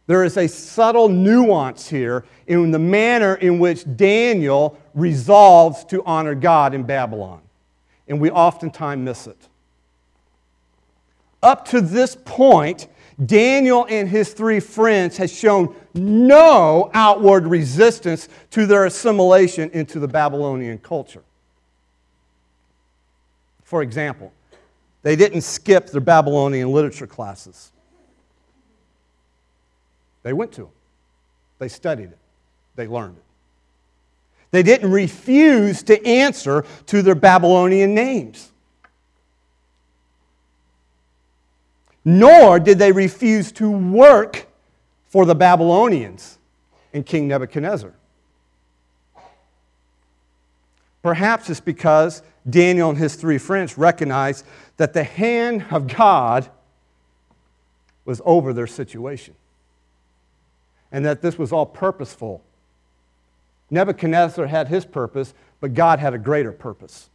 [0.08, 6.36] There is a subtle nuance here in the manner in which Daniel resolves to honor
[6.36, 7.42] God in Babylon,
[8.08, 9.48] and we oftentimes miss it.
[11.44, 12.88] Up to this point,
[13.26, 20.08] Daniel and his three friends had shown no outward resistance to their assimilation into the
[20.08, 21.24] Babylonian culture.
[23.64, 24.34] For example,
[25.04, 27.71] they didn't skip their Babylonian literature classes.
[30.24, 30.72] They went to them.
[31.60, 32.18] They studied it.
[32.76, 33.24] They learned it.
[34.52, 38.52] They didn't refuse to answer to their Babylonian names.
[42.04, 44.48] Nor did they refuse to work
[45.08, 46.38] for the Babylonians
[46.94, 47.94] and King Nebuchadnezzar.
[51.02, 54.46] Perhaps it's because Daniel and his three friends recognized
[54.78, 56.50] that the hand of God
[58.04, 59.36] was over their situation
[60.92, 62.44] and that this was all purposeful.
[63.70, 67.10] Nebuchadnezzar had his purpose, but God had a greater purpose.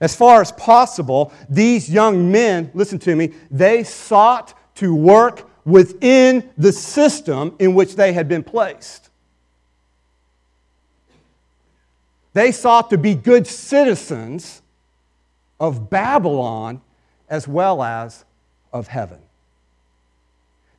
[0.00, 6.48] As far as possible, these young men, listen to me, they sought to work within
[6.56, 9.10] the system in which they had been placed.
[12.32, 14.62] They sought to be good citizens
[15.58, 16.80] of Babylon
[17.28, 18.24] as well as
[18.72, 19.18] of heaven.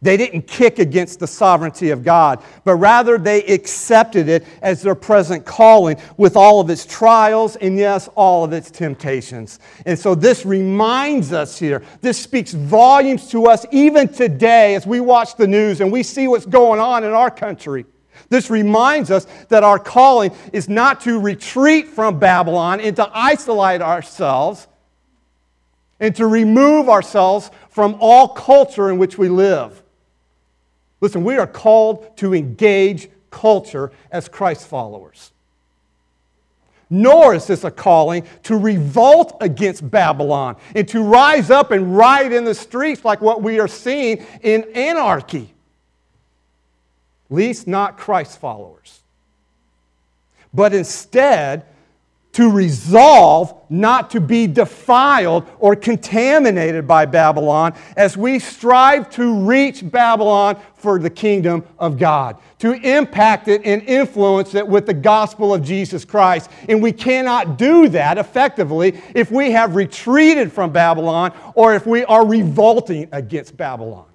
[0.01, 4.95] They didn't kick against the sovereignty of God, but rather they accepted it as their
[4.95, 9.59] present calling with all of its trials and, yes, all of its temptations.
[9.85, 15.01] And so this reminds us here, this speaks volumes to us even today as we
[15.01, 17.85] watch the news and we see what's going on in our country.
[18.29, 23.81] This reminds us that our calling is not to retreat from Babylon and to isolate
[23.81, 24.67] ourselves
[25.99, 29.83] and to remove ourselves from all culture in which we live.
[31.01, 35.31] Listen, we are called to engage culture as Christ followers.
[36.89, 42.33] Nor is this a calling to revolt against Babylon and to rise up and riot
[42.33, 45.53] in the streets like what we are seeing in anarchy.
[47.29, 49.01] Least not Christ followers.
[50.51, 51.65] But instead,
[52.39, 59.91] to resolve not to be defiled or contaminated by Babylon as we strive to reach
[59.91, 65.53] Babylon for the kingdom of God, to impact it and influence it with the gospel
[65.53, 66.49] of Jesus Christ.
[66.69, 72.05] And we cannot do that effectively if we have retreated from Babylon or if we
[72.05, 74.05] are revolting against Babylon.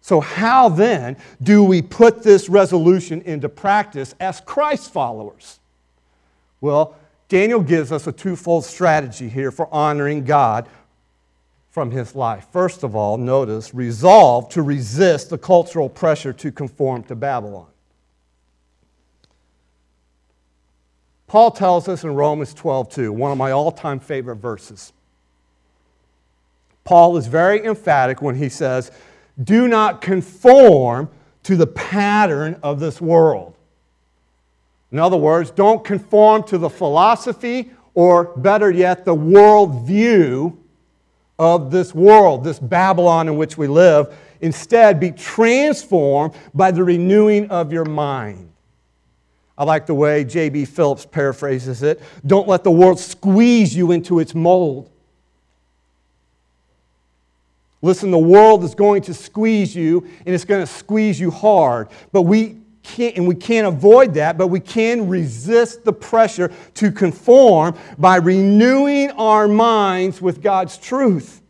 [0.00, 5.60] So, how then do we put this resolution into practice as Christ followers?
[6.62, 6.94] Well,
[7.28, 10.68] Daniel gives us a twofold strategy here for honoring God
[11.70, 12.46] from his life.
[12.52, 17.66] First of all, notice, resolve to resist the cultural pressure to conform to Babylon.
[21.26, 24.92] Paul tells us in Romans 12, 2, one of my all time favorite verses.
[26.84, 28.92] Paul is very emphatic when he says,
[29.42, 31.08] Do not conform
[31.42, 33.56] to the pattern of this world
[34.92, 40.56] in other words, don't conform to the philosophy or, better yet, the worldview
[41.38, 44.14] of this world, this Babylon in which we live.
[44.40, 48.50] Instead, be transformed by the renewing of your mind.
[49.56, 50.66] I like the way J.B.
[50.66, 52.02] Phillips paraphrases it.
[52.26, 54.90] Don't let the world squeeze you into its mold.
[57.80, 61.88] Listen, the world is going to squeeze you, and it's going to squeeze you hard.
[62.12, 66.90] But we can't, and we can't avoid that, but we can resist the pressure to
[66.90, 71.42] conform by renewing our minds with God's truth.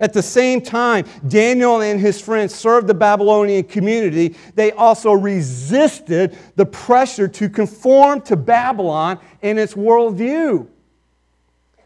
[0.00, 4.34] At the same time, Daniel and his friends served the Babylonian community.
[4.54, 10.66] They also resisted the pressure to conform to Babylon and its worldview.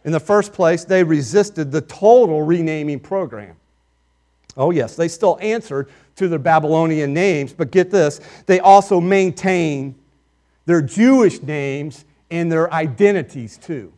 [0.05, 3.57] In the first place, they resisted the total renaming program.
[4.57, 9.95] Oh, yes, they still answered to their Babylonian names, but get this, they also maintain
[10.67, 13.93] their Jewish names and their identities too.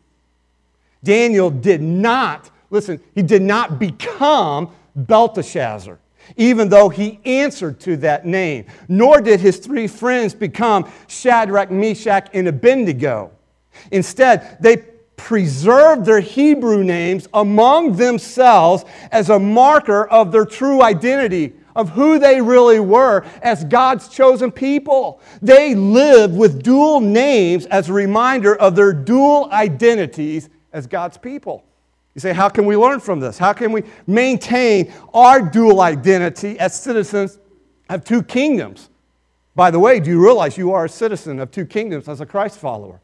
[1.03, 5.99] Daniel did not, listen, he did not become Belteshazzar.
[6.35, 8.65] even though he answered to that name.
[8.87, 13.31] Nor did his three friends become Shadrach, Meshach, and Abednego.
[13.91, 14.77] Instead, they
[15.15, 22.19] preserved their Hebrew names among themselves as a marker of their true identity, of who
[22.19, 25.21] they really were as God's chosen people.
[25.41, 31.63] They lived with dual names as a reminder of their dual identities as God's people.
[32.15, 33.37] You say, how can we learn from this?
[33.37, 37.37] How can we maintain our dual identity as citizens
[37.89, 38.89] of two kingdoms?
[39.55, 42.25] By the way, do you realize you are a citizen of two kingdoms as a
[42.25, 43.01] Christ follower?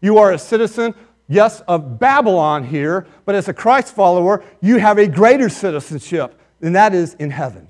[0.00, 0.94] You are a citizen,
[1.28, 6.74] yes, of Babylon here, but as a Christ follower, you have a greater citizenship, and
[6.74, 7.68] that is in heaven.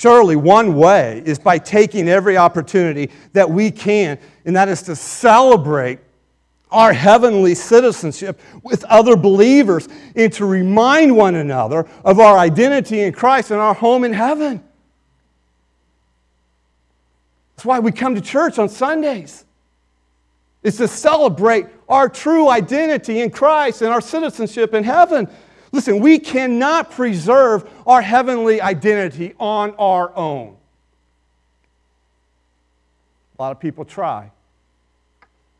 [0.00, 4.96] Surely, one way is by taking every opportunity that we can, and that is to
[4.96, 5.98] celebrate
[6.70, 13.12] our heavenly citizenship with other believers and to remind one another of our identity in
[13.12, 14.64] Christ and our home in heaven.
[17.56, 19.44] That's why we come to church on Sundays.
[20.62, 25.28] It's to celebrate our true identity in Christ and our citizenship in heaven.
[25.72, 30.56] Listen, we cannot preserve our heavenly identity on our own.
[33.38, 34.30] A lot of people try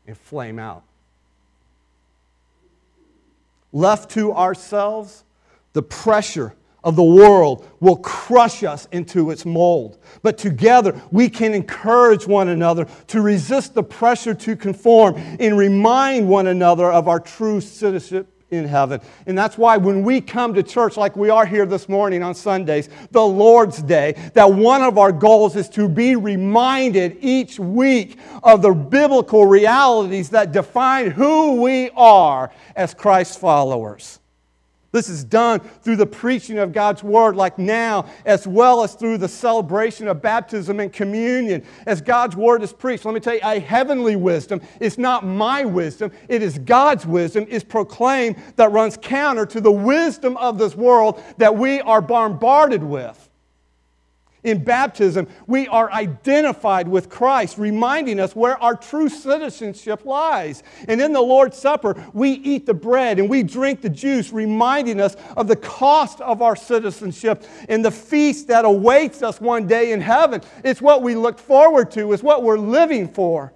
[0.05, 0.83] and flame out.
[3.71, 5.23] Left to ourselves,
[5.73, 6.53] the pressure
[6.83, 9.97] of the world will crush us into its mold.
[10.23, 16.27] But together, we can encourage one another to resist the pressure to conform and remind
[16.27, 18.99] one another of our true citizenship in heaven.
[19.25, 22.35] And that's why when we come to church, like we are here this morning on
[22.35, 28.19] Sundays, the Lord's Day, that one of our goals is to be reminded each week
[28.43, 34.20] of the biblical realities that define who we are as Christ followers.
[34.91, 39.19] This is done through the preaching of God's word, like now, as well as through
[39.19, 41.63] the celebration of baptism and communion.
[41.85, 45.63] As God's word is preached, let me tell you, a heavenly wisdom is not my
[45.63, 50.75] wisdom, it is God's wisdom, is proclaimed that runs counter to the wisdom of this
[50.75, 53.30] world that we are bombarded with.
[54.43, 60.63] In baptism, we are identified with Christ, reminding us where our true citizenship lies.
[60.87, 64.99] And in the Lord's Supper, we eat the bread and we drink the juice, reminding
[64.99, 69.91] us of the cost of our citizenship and the feast that awaits us one day
[69.91, 70.41] in heaven.
[70.63, 73.53] It's what we look forward to, it's what we're living for.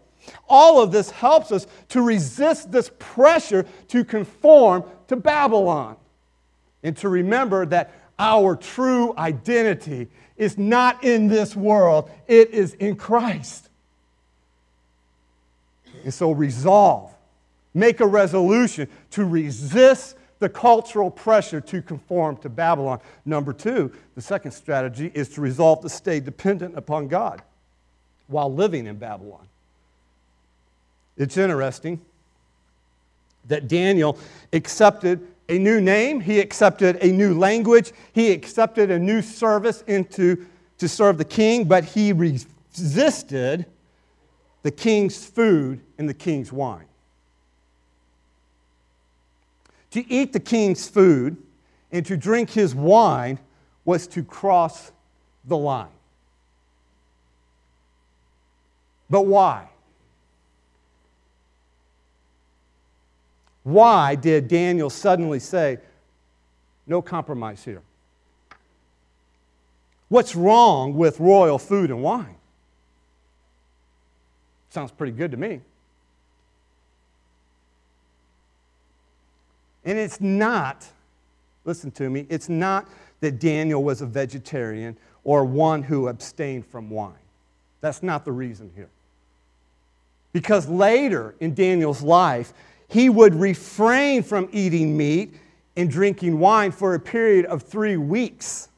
[0.47, 5.97] All of this helps us to resist this pressure to conform to Babylon
[6.83, 12.95] and to remember that our true identity is not in this world, it is in
[12.95, 13.69] Christ.
[16.03, 17.13] And so resolve,
[17.73, 22.99] make a resolution to resist the cultural pressure to conform to Babylon.
[23.23, 27.41] Number two, the second strategy is to resolve to stay dependent upon God
[28.27, 29.47] while living in Babylon.
[31.17, 32.01] It's interesting
[33.47, 34.17] that Daniel
[34.51, 40.45] accepted a new name, he accepted a new language, he accepted a new service into
[40.77, 43.65] to serve the king, but he resisted
[44.63, 46.85] the king's food and the king's wine.
[49.91, 51.37] To eat the king's food
[51.91, 53.39] and to drink his wine
[53.85, 54.91] was to cross
[55.45, 55.87] the line.
[59.09, 59.69] But why?
[63.65, 65.79] Why did Daniel suddenly say,
[66.85, 67.81] no compromise here?
[70.07, 72.35] What's wrong with royal food and wine?
[74.69, 75.61] Sounds pretty good to me.
[79.83, 80.85] And it's not,
[81.63, 82.87] listen to me, it's not
[83.21, 87.13] that Daniel was a vegetarian or one who abstained from wine.
[87.81, 88.89] That's not the reason here.
[90.33, 92.53] Because later in Daniel's life,
[92.87, 95.35] he would refrain from eating meat
[95.75, 98.69] and drinking wine for a period of three weeks.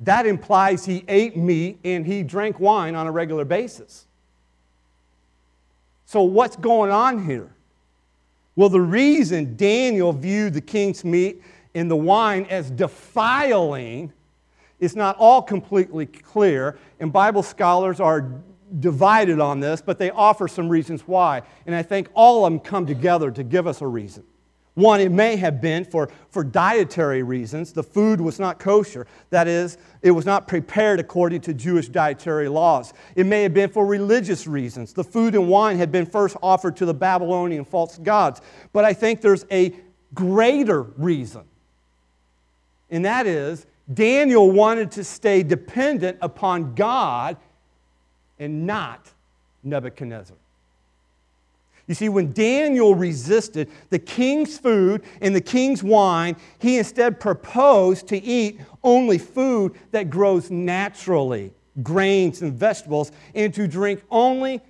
[0.00, 4.06] That implies he ate meat and he drank wine on a regular basis.
[6.04, 7.48] So, what's going on here?
[8.54, 11.42] Well, the reason Daniel viewed the king's meat
[11.74, 14.12] and the wine as defiling
[14.78, 18.32] is not all completely clear, and Bible scholars are
[18.80, 21.42] divided on this, but they offer some reasons why.
[21.66, 24.24] And I think all of them come together to give us a reason.
[24.74, 27.74] One, it may have been for, for dietary reasons.
[27.74, 29.06] The food was not kosher.
[29.28, 32.94] That is, it was not prepared according to Jewish dietary laws.
[33.14, 34.94] It may have been for religious reasons.
[34.94, 38.40] The food and wine had been first offered to the Babylonian false gods.
[38.72, 39.74] But I think there's a
[40.14, 41.42] greater reason
[42.92, 47.38] And that is, Daniel wanted to stay dependent upon God
[48.42, 49.08] and not
[49.62, 50.36] Nebuchadnezzar.
[51.86, 58.08] You see, when Daniel resisted the king's food and the king's wine, he instead proposed
[58.08, 64.60] to eat only food that grows naturally, grains and vegetables, and to drink only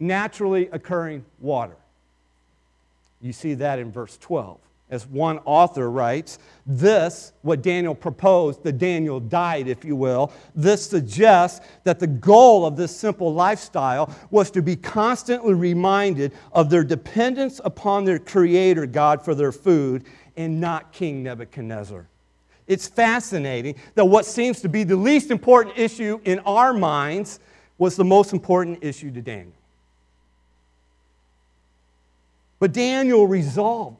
[0.00, 1.76] naturally occurring water.
[3.20, 4.58] You see that in verse 12
[4.90, 10.86] as one author writes, this, what Daniel proposed, the Daniel diet, if you will, this
[10.86, 16.84] suggests that the goal of this simple lifestyle was to be constantly reminded of their
[16.84, 20.04] dependence upon their Creator God for their food
[20.36, 22.06] and not King Nebuchadnezzar.
[22.66, 27.40] It's fascinating that what seems to be the least important issue in our minds
[27.78, 29.52] was the most important issue to Daniel.
[32.58, 33.98] But Daniel resolved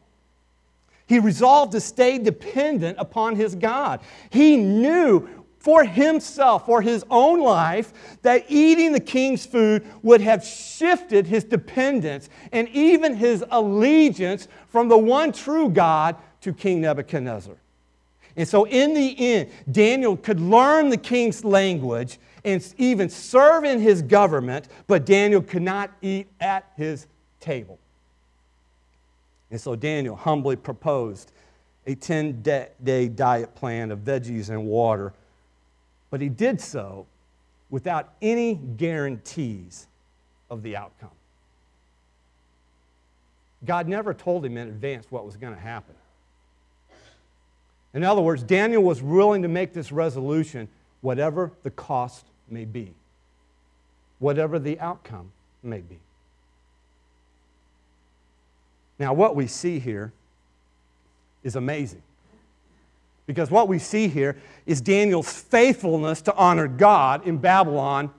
[1.15, 4.01] he resolved to stay dependent upon his God.
[4.31, 5.29] He knew
[5.61, 11.45] for himself, for his own life, that eating the king's food would have shifted his
[11.45, 17.55] dependence and even his allegiance from the one true God to King Nebuchadnezzar.
[18.37, 23.79] And so, in the end, Daniel could learn the king's language and even serve in
[23.79, 27.07] his government, but Daniel could not eat at his
[27.39, 27.79] table.
[29.55, 31.31] And so Daniel humbly proposed
[31.87, 35.13] a 10 day diet plan of veggies and water,
[36.11, 37.07] but he did so
[37.71, 39.87] without any guarantees
[40.51, 41.13] of the outcome.
[43.65, 45.95] God never told him in advance what was going to happen.
[47.93, 50.67] In other words, Daniel was willing to make this resolution,
[51.01, 52.93] whatever the cost may be,
[54.19, 55.31] whatever the outcome
[55.63, 56.01] may be.
[58.99, 60.13] Now, what we see here
[61.43, 62.03] is amazing.
[63.27, 64.37] Because what we see here
[64.67, 68.11] is Daniel's faithfulness to honor God in Babylon,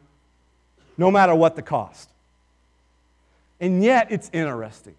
[0.97, 2.09] no matter what the cost.
[3.59, 4.95] And yet, it's interesting.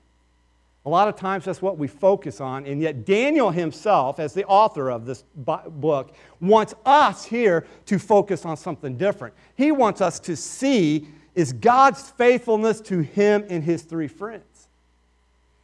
[0.85, 4.45] A lot of times that's what we focus on, and yet Daniel himself, as the
[4.47, 9.35] author of this book, wants us here to focus on something different.
[9.57, 14.45] He wants us to see is God's faithfulness to him and his three friends.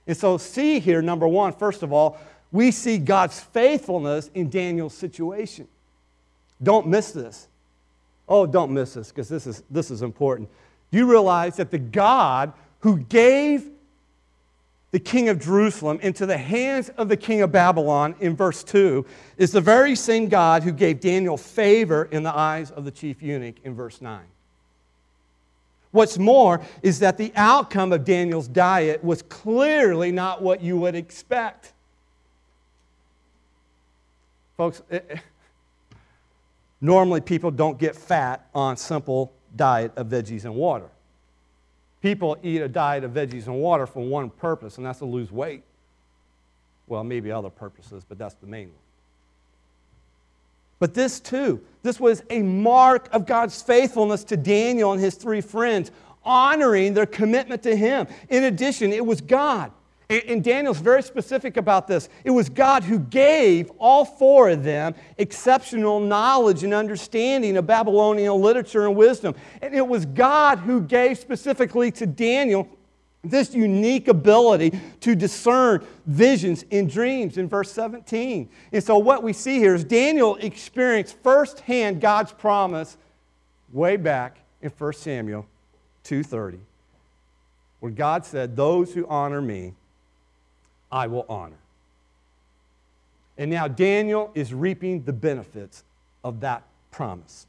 [0.06, 2.18] And so, see here, number one, first of all,
[2.50, 5.68] we see God's faithfulness in Daniel's situation.
[6.62, 7.48] Don't miss this.
[8.28, 10.48] Oh, don't miss this because this is, this is important.
[10.90, 13.68] Do you realize that the God who gave
[14.90, 19.06] the king of Jerusalem into the hands of the king of Babylon in verse 2
[19.38, 23.22] is the very same God who gave Daniel favor in the eyes of the chief
[23.22, 24.20] eunuch in verse 9.
[25.92, 30.94] What's more is that the outcome of Daniel's diet was clearly not what you would
[30.94, 31.72] expect.
[34.56, 35.96] Folks, it, eh, eh,
[36.80, 40.88] normally people don't get fat on simple diet of veggies and water.
[42.00, 45.30] People eat a diet of veggies and water for one purpose, and that's to lose
[45.30, 45.62] weight.
[46.86, 48.76] Well, maybe other purposes, but that's the main one.
[50.82, 55.40] But this too, this was a mark of God's faithfulness to Daniel and his three
[55.40, 55.92] friends,
[56.24, 58.08] honoring their commitment to him.
[58.28, 59.70] In addition, it was God.
[60.10, 62.08] And Daniel's very specific about this.
[62.24, 68.34] It was God who gave all four of them exceptional knowledge and understanding of Babylonian
[68.42, 69.36] literature and wisdom.
[69.62, 72.68] And it was God who gave specifically to Daniel
[73.24, 78.48] this unique ability to discern visions in dreams in verse 17.
[78.72, 82.96] And so, what we see here is Daniel experienced firsthand God's promise
[83.72, 85.46] way back in 1 Samuel
[86.04, 86.58] 2:30,
[87.80, 89.74] where God said, "Those who honor me,
[90.90, 91.58] I will honor."
[93.38, 95.84] And now Daniel is reaping the benefits
[96.24, 97.46] of that promise.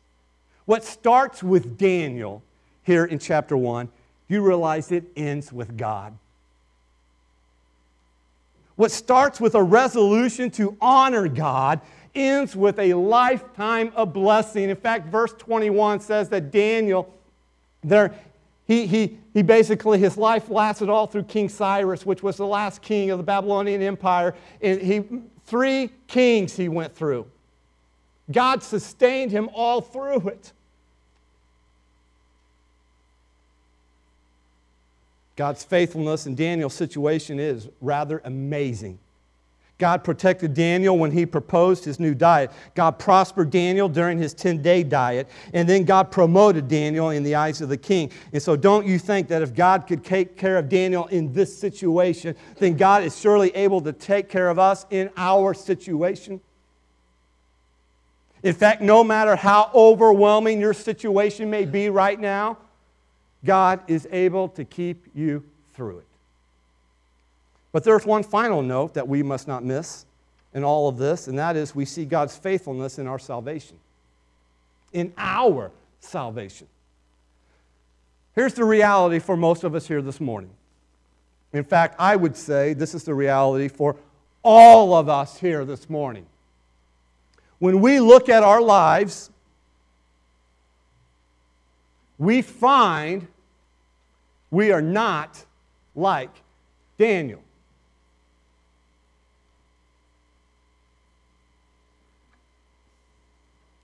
[0.65, 2.41] What starts with Daniel
[2.83, 3.89] here in chapter 1
[4.33, 6.17] you realize it ends with God.
[8.75, 11.79] What starts with a resolution to honor God
[12.15, 14.69] ends with a lifetime of blessing.
[14.69, 17.13] In fact, verse 21 says that Daniel,
[17.83, 18.13] there,
[18.65, 22.81] he, he, he basically, his life lasted all through King Cyrus, which was the last
[22.81, 24.35] king of the Babylonian Empire.
[24.61, 25.03] And he,
[25.45, 27.27] three kings he went through.
[28.31, 30.53] God sustained him all through it.
[35.35, 38.99] God's faithfulness in Daniel's situation is rather amazing.
[39.79, 42.51] God protected Daniel when he proposed his new diet.
[42.75, 45.27] God prospered Daniel during his 10 day diet.
[45.51, 48.11] And then God promoted Daniel in the eyes of the king.
[48.31, 51.57] And so don't you think that if God could take care of Daniel in this
[51.57, 56.39] situation, then God is surely able to take care of us in our situation?
[58.43, 62.57] In fact, no matter how overwhelming your situation may be right now,
[63.45, 66.05] God is able to keep you through it.
[67.71, 70.05] But there's one final note that we must not miss
[70.53, 73.77] in all of this, and that is we see God's faithfulness in our salvation.
[74.93, 76.67] In our salvation.
[78.35, 80.51] Here's the reality for most of us here this morning.
[81.51, 83.95] In fact, I would say this is the reality for
[84.43, 86.25] all of us here this morning.
[87.59, 89.29] When we look at our lives,
[92.17, 93.27] we find
[94.53, 95.43] we are not
[95.95, 96.29] like
[96.99, 97.41] Daniel.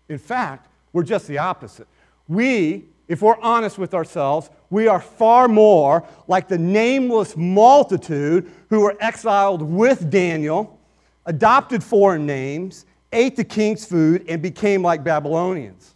[0.07, 1.87] In fact, we're just the opposite.
[2.27, 8.81] We, if we're honest with ourselves, we are far more like the nameless multitude who
[8.81, 10.79] were exiled with Daniel,
[11.25, 15.95] adopted foreign names, ate the king's food, and became like Babylonians.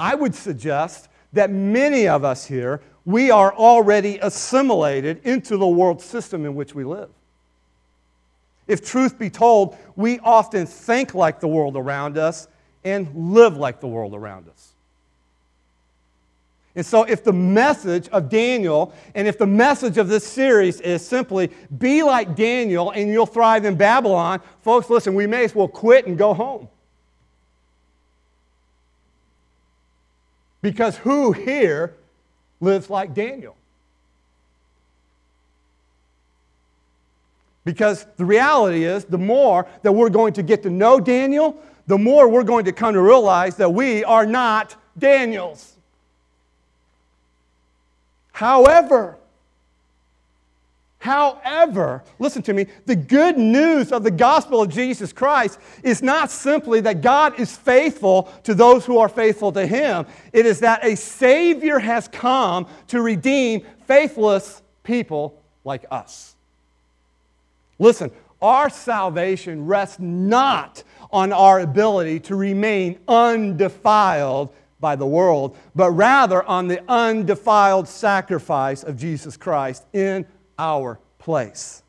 [0.00, 6.00] I would suggest that many of us here, we are already assimilated into the world
[6.00, 7.10] system in which we live.
[8.66, 12.48] If truth be told, we often think like the world around us
[12.84, 14.72] and live like the world around us.
[16.74, 21.06] And so, if the message of Daniel and if the message of this series is
[21.06, 25.68] simply be like Daniel and you'll thrive in Babylon, folks, listen, we may as well
[25.68, 26.68] quit and go home.
[30.62, 31.94] Because who here
[32.60, 33.56] lives like Daniel?
[37.64, 41.56] Because the reality is, the more that we're going to get to know Daniel,
[41.86, 45.76] the more we're going to come to realize that we are not Daniels.
[48.32, 49.18] However,
[51.02, 56.30] However, listen to me, the good news of the gospel of Jesus Christ is not
[56.30, 60.06] simply that God is faithful to those who are faithful to him.
[60.32, 66.36] It is that a Savior has come to redeem faithless people like us.
[67.80, 75.90] Listen, our salvation rests not on our ability to remain undefiled by the world, but
[75.90, 80.24] rather on the undefiled sacrifice of Jesus Christ in
[80.58, 81.82] our place.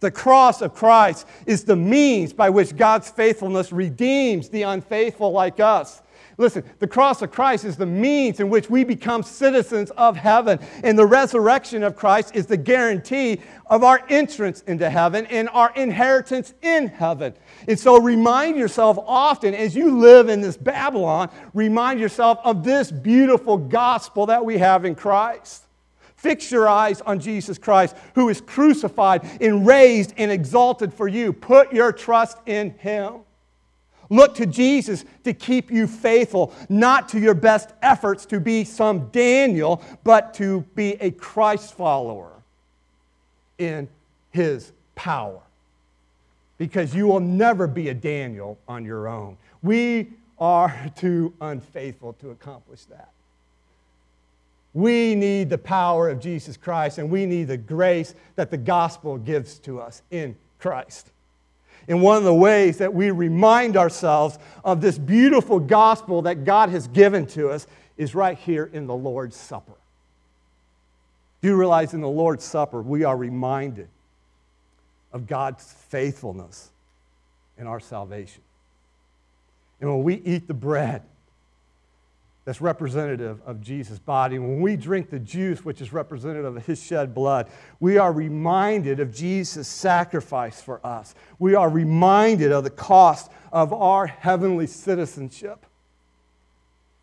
[0.00, 5.58] The cross of Christ is the means by which God's faithfulness redeems the unfaithful like
[5.58, 6.02] us.
[6.38, 10.58] Listen, the cross of Christ is the means in which we become citizens of heaven.
[10.84, 15.72] And the resurrection of Christ is the guarantee of our entrance into heaven and our
[15.74, 17.32] inheritance in heaven.
[17.66, 22.90] And so remind yourself often as you live in this Babylon, remind yourself of this
[22.90, 25.65] beautiful gospel that we have in Christ.
[26.26, 31.32] Fix your eyes on Jesus Christ, who is crucified and raised and exalted for you.
[31.32, 33.20] Put your trust in him.
[34.10, 39.06] Look to Jesus to keep you faithful, not to your best efforts to be some
[39.10, 42.32] Daniel, but to be a Christ follower
[43.58, 43.88] in
[44.32, 45.42] his power.
[46.58, 49.36] Because you will never be a Daniel on your own.
[49.62, 50.08] We
[50.40, 53.10] are too unfaithful to accomplish that.
[54.76, 59.16] We need the power of Jesus Christ and we need the grace that the gospel
[59.16, 61.12] gives to us in Christ.
[61.88, 66.68] And one of the ways that we remind ourselves of this beautiful gospel that God
[66.68, 67.66] has given to us
[67.96, 69.72] is right here in the Lord's Supper.
[71.40, 73.88] Do you realize in the Lord's Supper we are reminded
[75.10, 76.68] of God's faithfulness
[77.56, 78.42] in our salvation?
[79.80, 81.00] And when we eat the bread,
[82.46, 84.38] that's representative of Jesus' body.
[84.38, 87.48] When we drink the juice, which is representative of his shed blood,
[87.80, 91.16] we are reminded of Jesus' sacrifice for us.
[91.40, 95.66] We are reminded of the cost of our heavenly citizenship.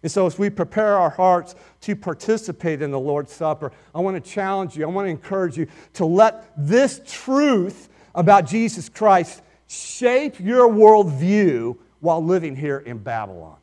[0.02, 4.24] And so, as we prepare our hearts to participate in the Lord's Supper, I want
[4.24, 9.42] to challenge you, I want to encourage you to let this truth about Jesus Christ
[9.68, 13.58] shape your worldview while living here in Babylon.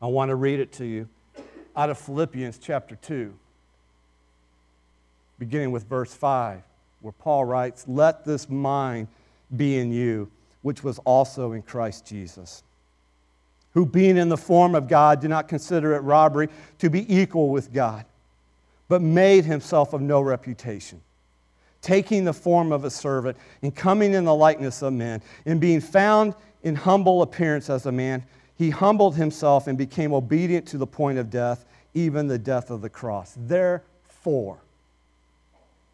[0.00, 1.08] I want to read it to you
[1.74, 3.32] out of Philippians chapter 2,
[5.38, 6.62] beginning with verse 5,
[7.00, 9.08] where Paul writes, Let this mind
[9.54, 10.30] be in you,
[10.62, 12.62] which was also in Christ Jesus,
[13.72, 17.48] who, being in the form of God, did not consider it robbery to be equal
[17.48, 18.04] with God,
[18.88, 21.00] but made himself of no reputation.
[21.80, 25.80] Taking the form of a servant and coming in the likeness of men, and being
[25.80, 28.24] found in humble appearance as a man,
[28.56, 32.80] he humbled himself and became obedient to the point of death, even the death of
[32.80, 33.34] the cross.
[33.36, 34.58] Therefore,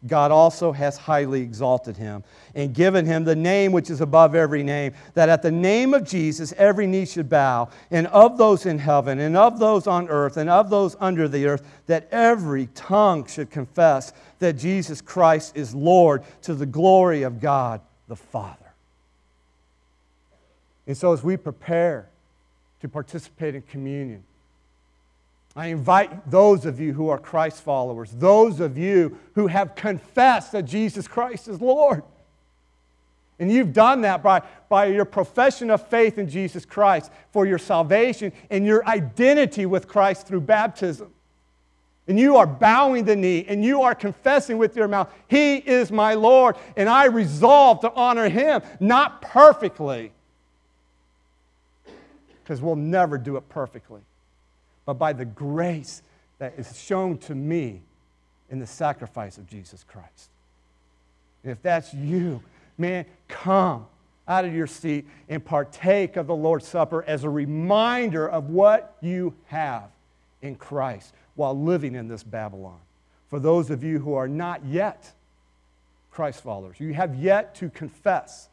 [0.05, 2.23] God also has highly exalted him
[2.55, 6.03] and given him the name which is above every name, that at the name of
[6.03, 10.35] Jesus every knee should bow, and of those in heaven, and of those on earth,
[10.35, 15.73] and of those under the earth, that every tongue should confess that Jesus Christ is
[15.73, 18.57] Lord to the glory of God the Father.
[20.85, 22.09] And so, as we prepare
[22.83, 24.21] to participate in communion,
[25.55, 30.51] I invite those of you who are Christ followers, those of you who have confessed
[30.51, 32.03] that Jesus Christ is Lord.
[33.39, 37.57] And you've done that by, by your profession of faith in Jesus Christ for your
[37.57, 41.09] salvation and your identity with Christ through baptism.
[42.09, 45.89] And you are bowing the knee and you are confessing with your mouth, He is
[45.89, 50.11] my Lord, and I resolve to honor Him, not perfectly,
[52.43, 54.01] because we'll never do it perfectly
[54.85, 56.01] but by the grace
[56.39, 57.81] that is shown to me
[58.49, 60.29] in the sacrifice of Jesus Christ.
[61.43, 62.41] And if that's you,
[62.77, 63.85] man, come
[64.27, 68.95] out of your seat and partake of the Lord's Supper as a reminder of what
[69.01, 69.89] you have
[70.41, 72.79] in Christ while living in this Babylon.
[73.29, 75.11] For those of you who are not yet
[76.11, 78.49] Christ followers, you have yet to confess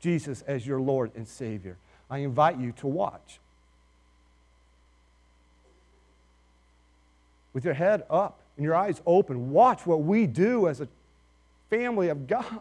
[0.00, 1.76] Jesus as your Lord and Savior.
[2.12, 3.40] I invite you to watch
[7.54, 9.50] with your head up and your eyes open.
[9.50, 10.88] Watch what we do as a
[11.70, 12.60] family of God.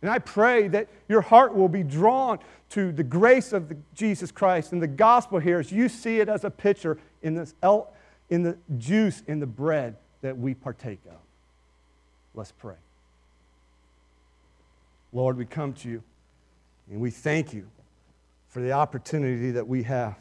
[0.00, 4.30] And I pray that your heart will be drawn to the grace of the, Jesus
[4.30, 7.52] Christ and the gospel here as you see it as a picture in, this,
[8.28, 11.18] in the juice in the bread that we partake of.
[12.36, 12.76] Let's pray.
[15.12, 16.04] Lord, we come to you
[16.88, 17.66] and we thank you
[18.50, 20.16] for the opportunity that we have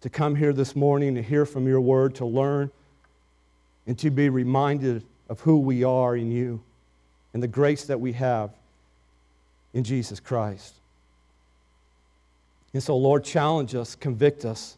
[0.00, 2.70] to come here this morning to hear from your word, to learn,
[3.86, 6.62] and to be reminded of who we are in you
[7.34, 8.50] and the grace that we have
[9.74, 10.74] in Jesus Christ.
[12.72, 14.76] And so, Lord, challenge us, convict us.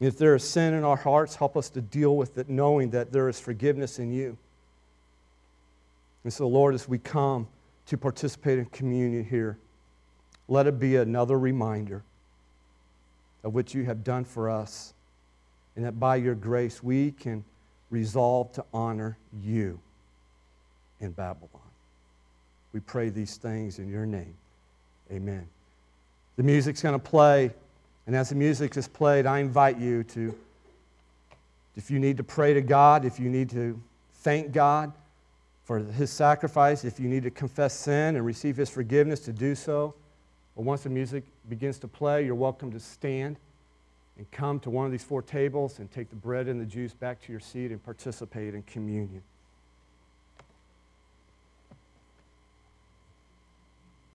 [0.00, 3.12] If there is sin in our hearts, help us to deal with it, knowing that
[3.12, 4.36] there is forgiveness in you.
[6.24, 7.46] And so, Lord, as we come
[7.90, 9.58] to participate in communion here,
[10.46, 12.04] let it be another reminder
[13.42, 14.94] of what you have done for us,
[15.74, 17.44] and that by your grace we can
[17.90, 19.80] resolve to honor you
[21.00, 21.50] in Babylon.
[22.72, 24.34] We pray these things in your name.
[25.10, 25.48] Amen.
[26.36, 27.50] The music's going to play,
[28.06, 30.32] and as the music is played, I invite you to,
[31.74, 33.80] if you need to pray to God, if you need to
[34.14, 34.92] thank God
[35.70, 39.54] for his sacrifice, if you need to confess sin and receive his forgiveness, to do
[39.54, 39.94] so.
[40.56, 43.36] But once the music begins to play, you're welcome to stand
[44.18, 46.92] and come to one of these four tables and take the bread and the juice
[46.92, 49.22] back to your seat and participate in communion.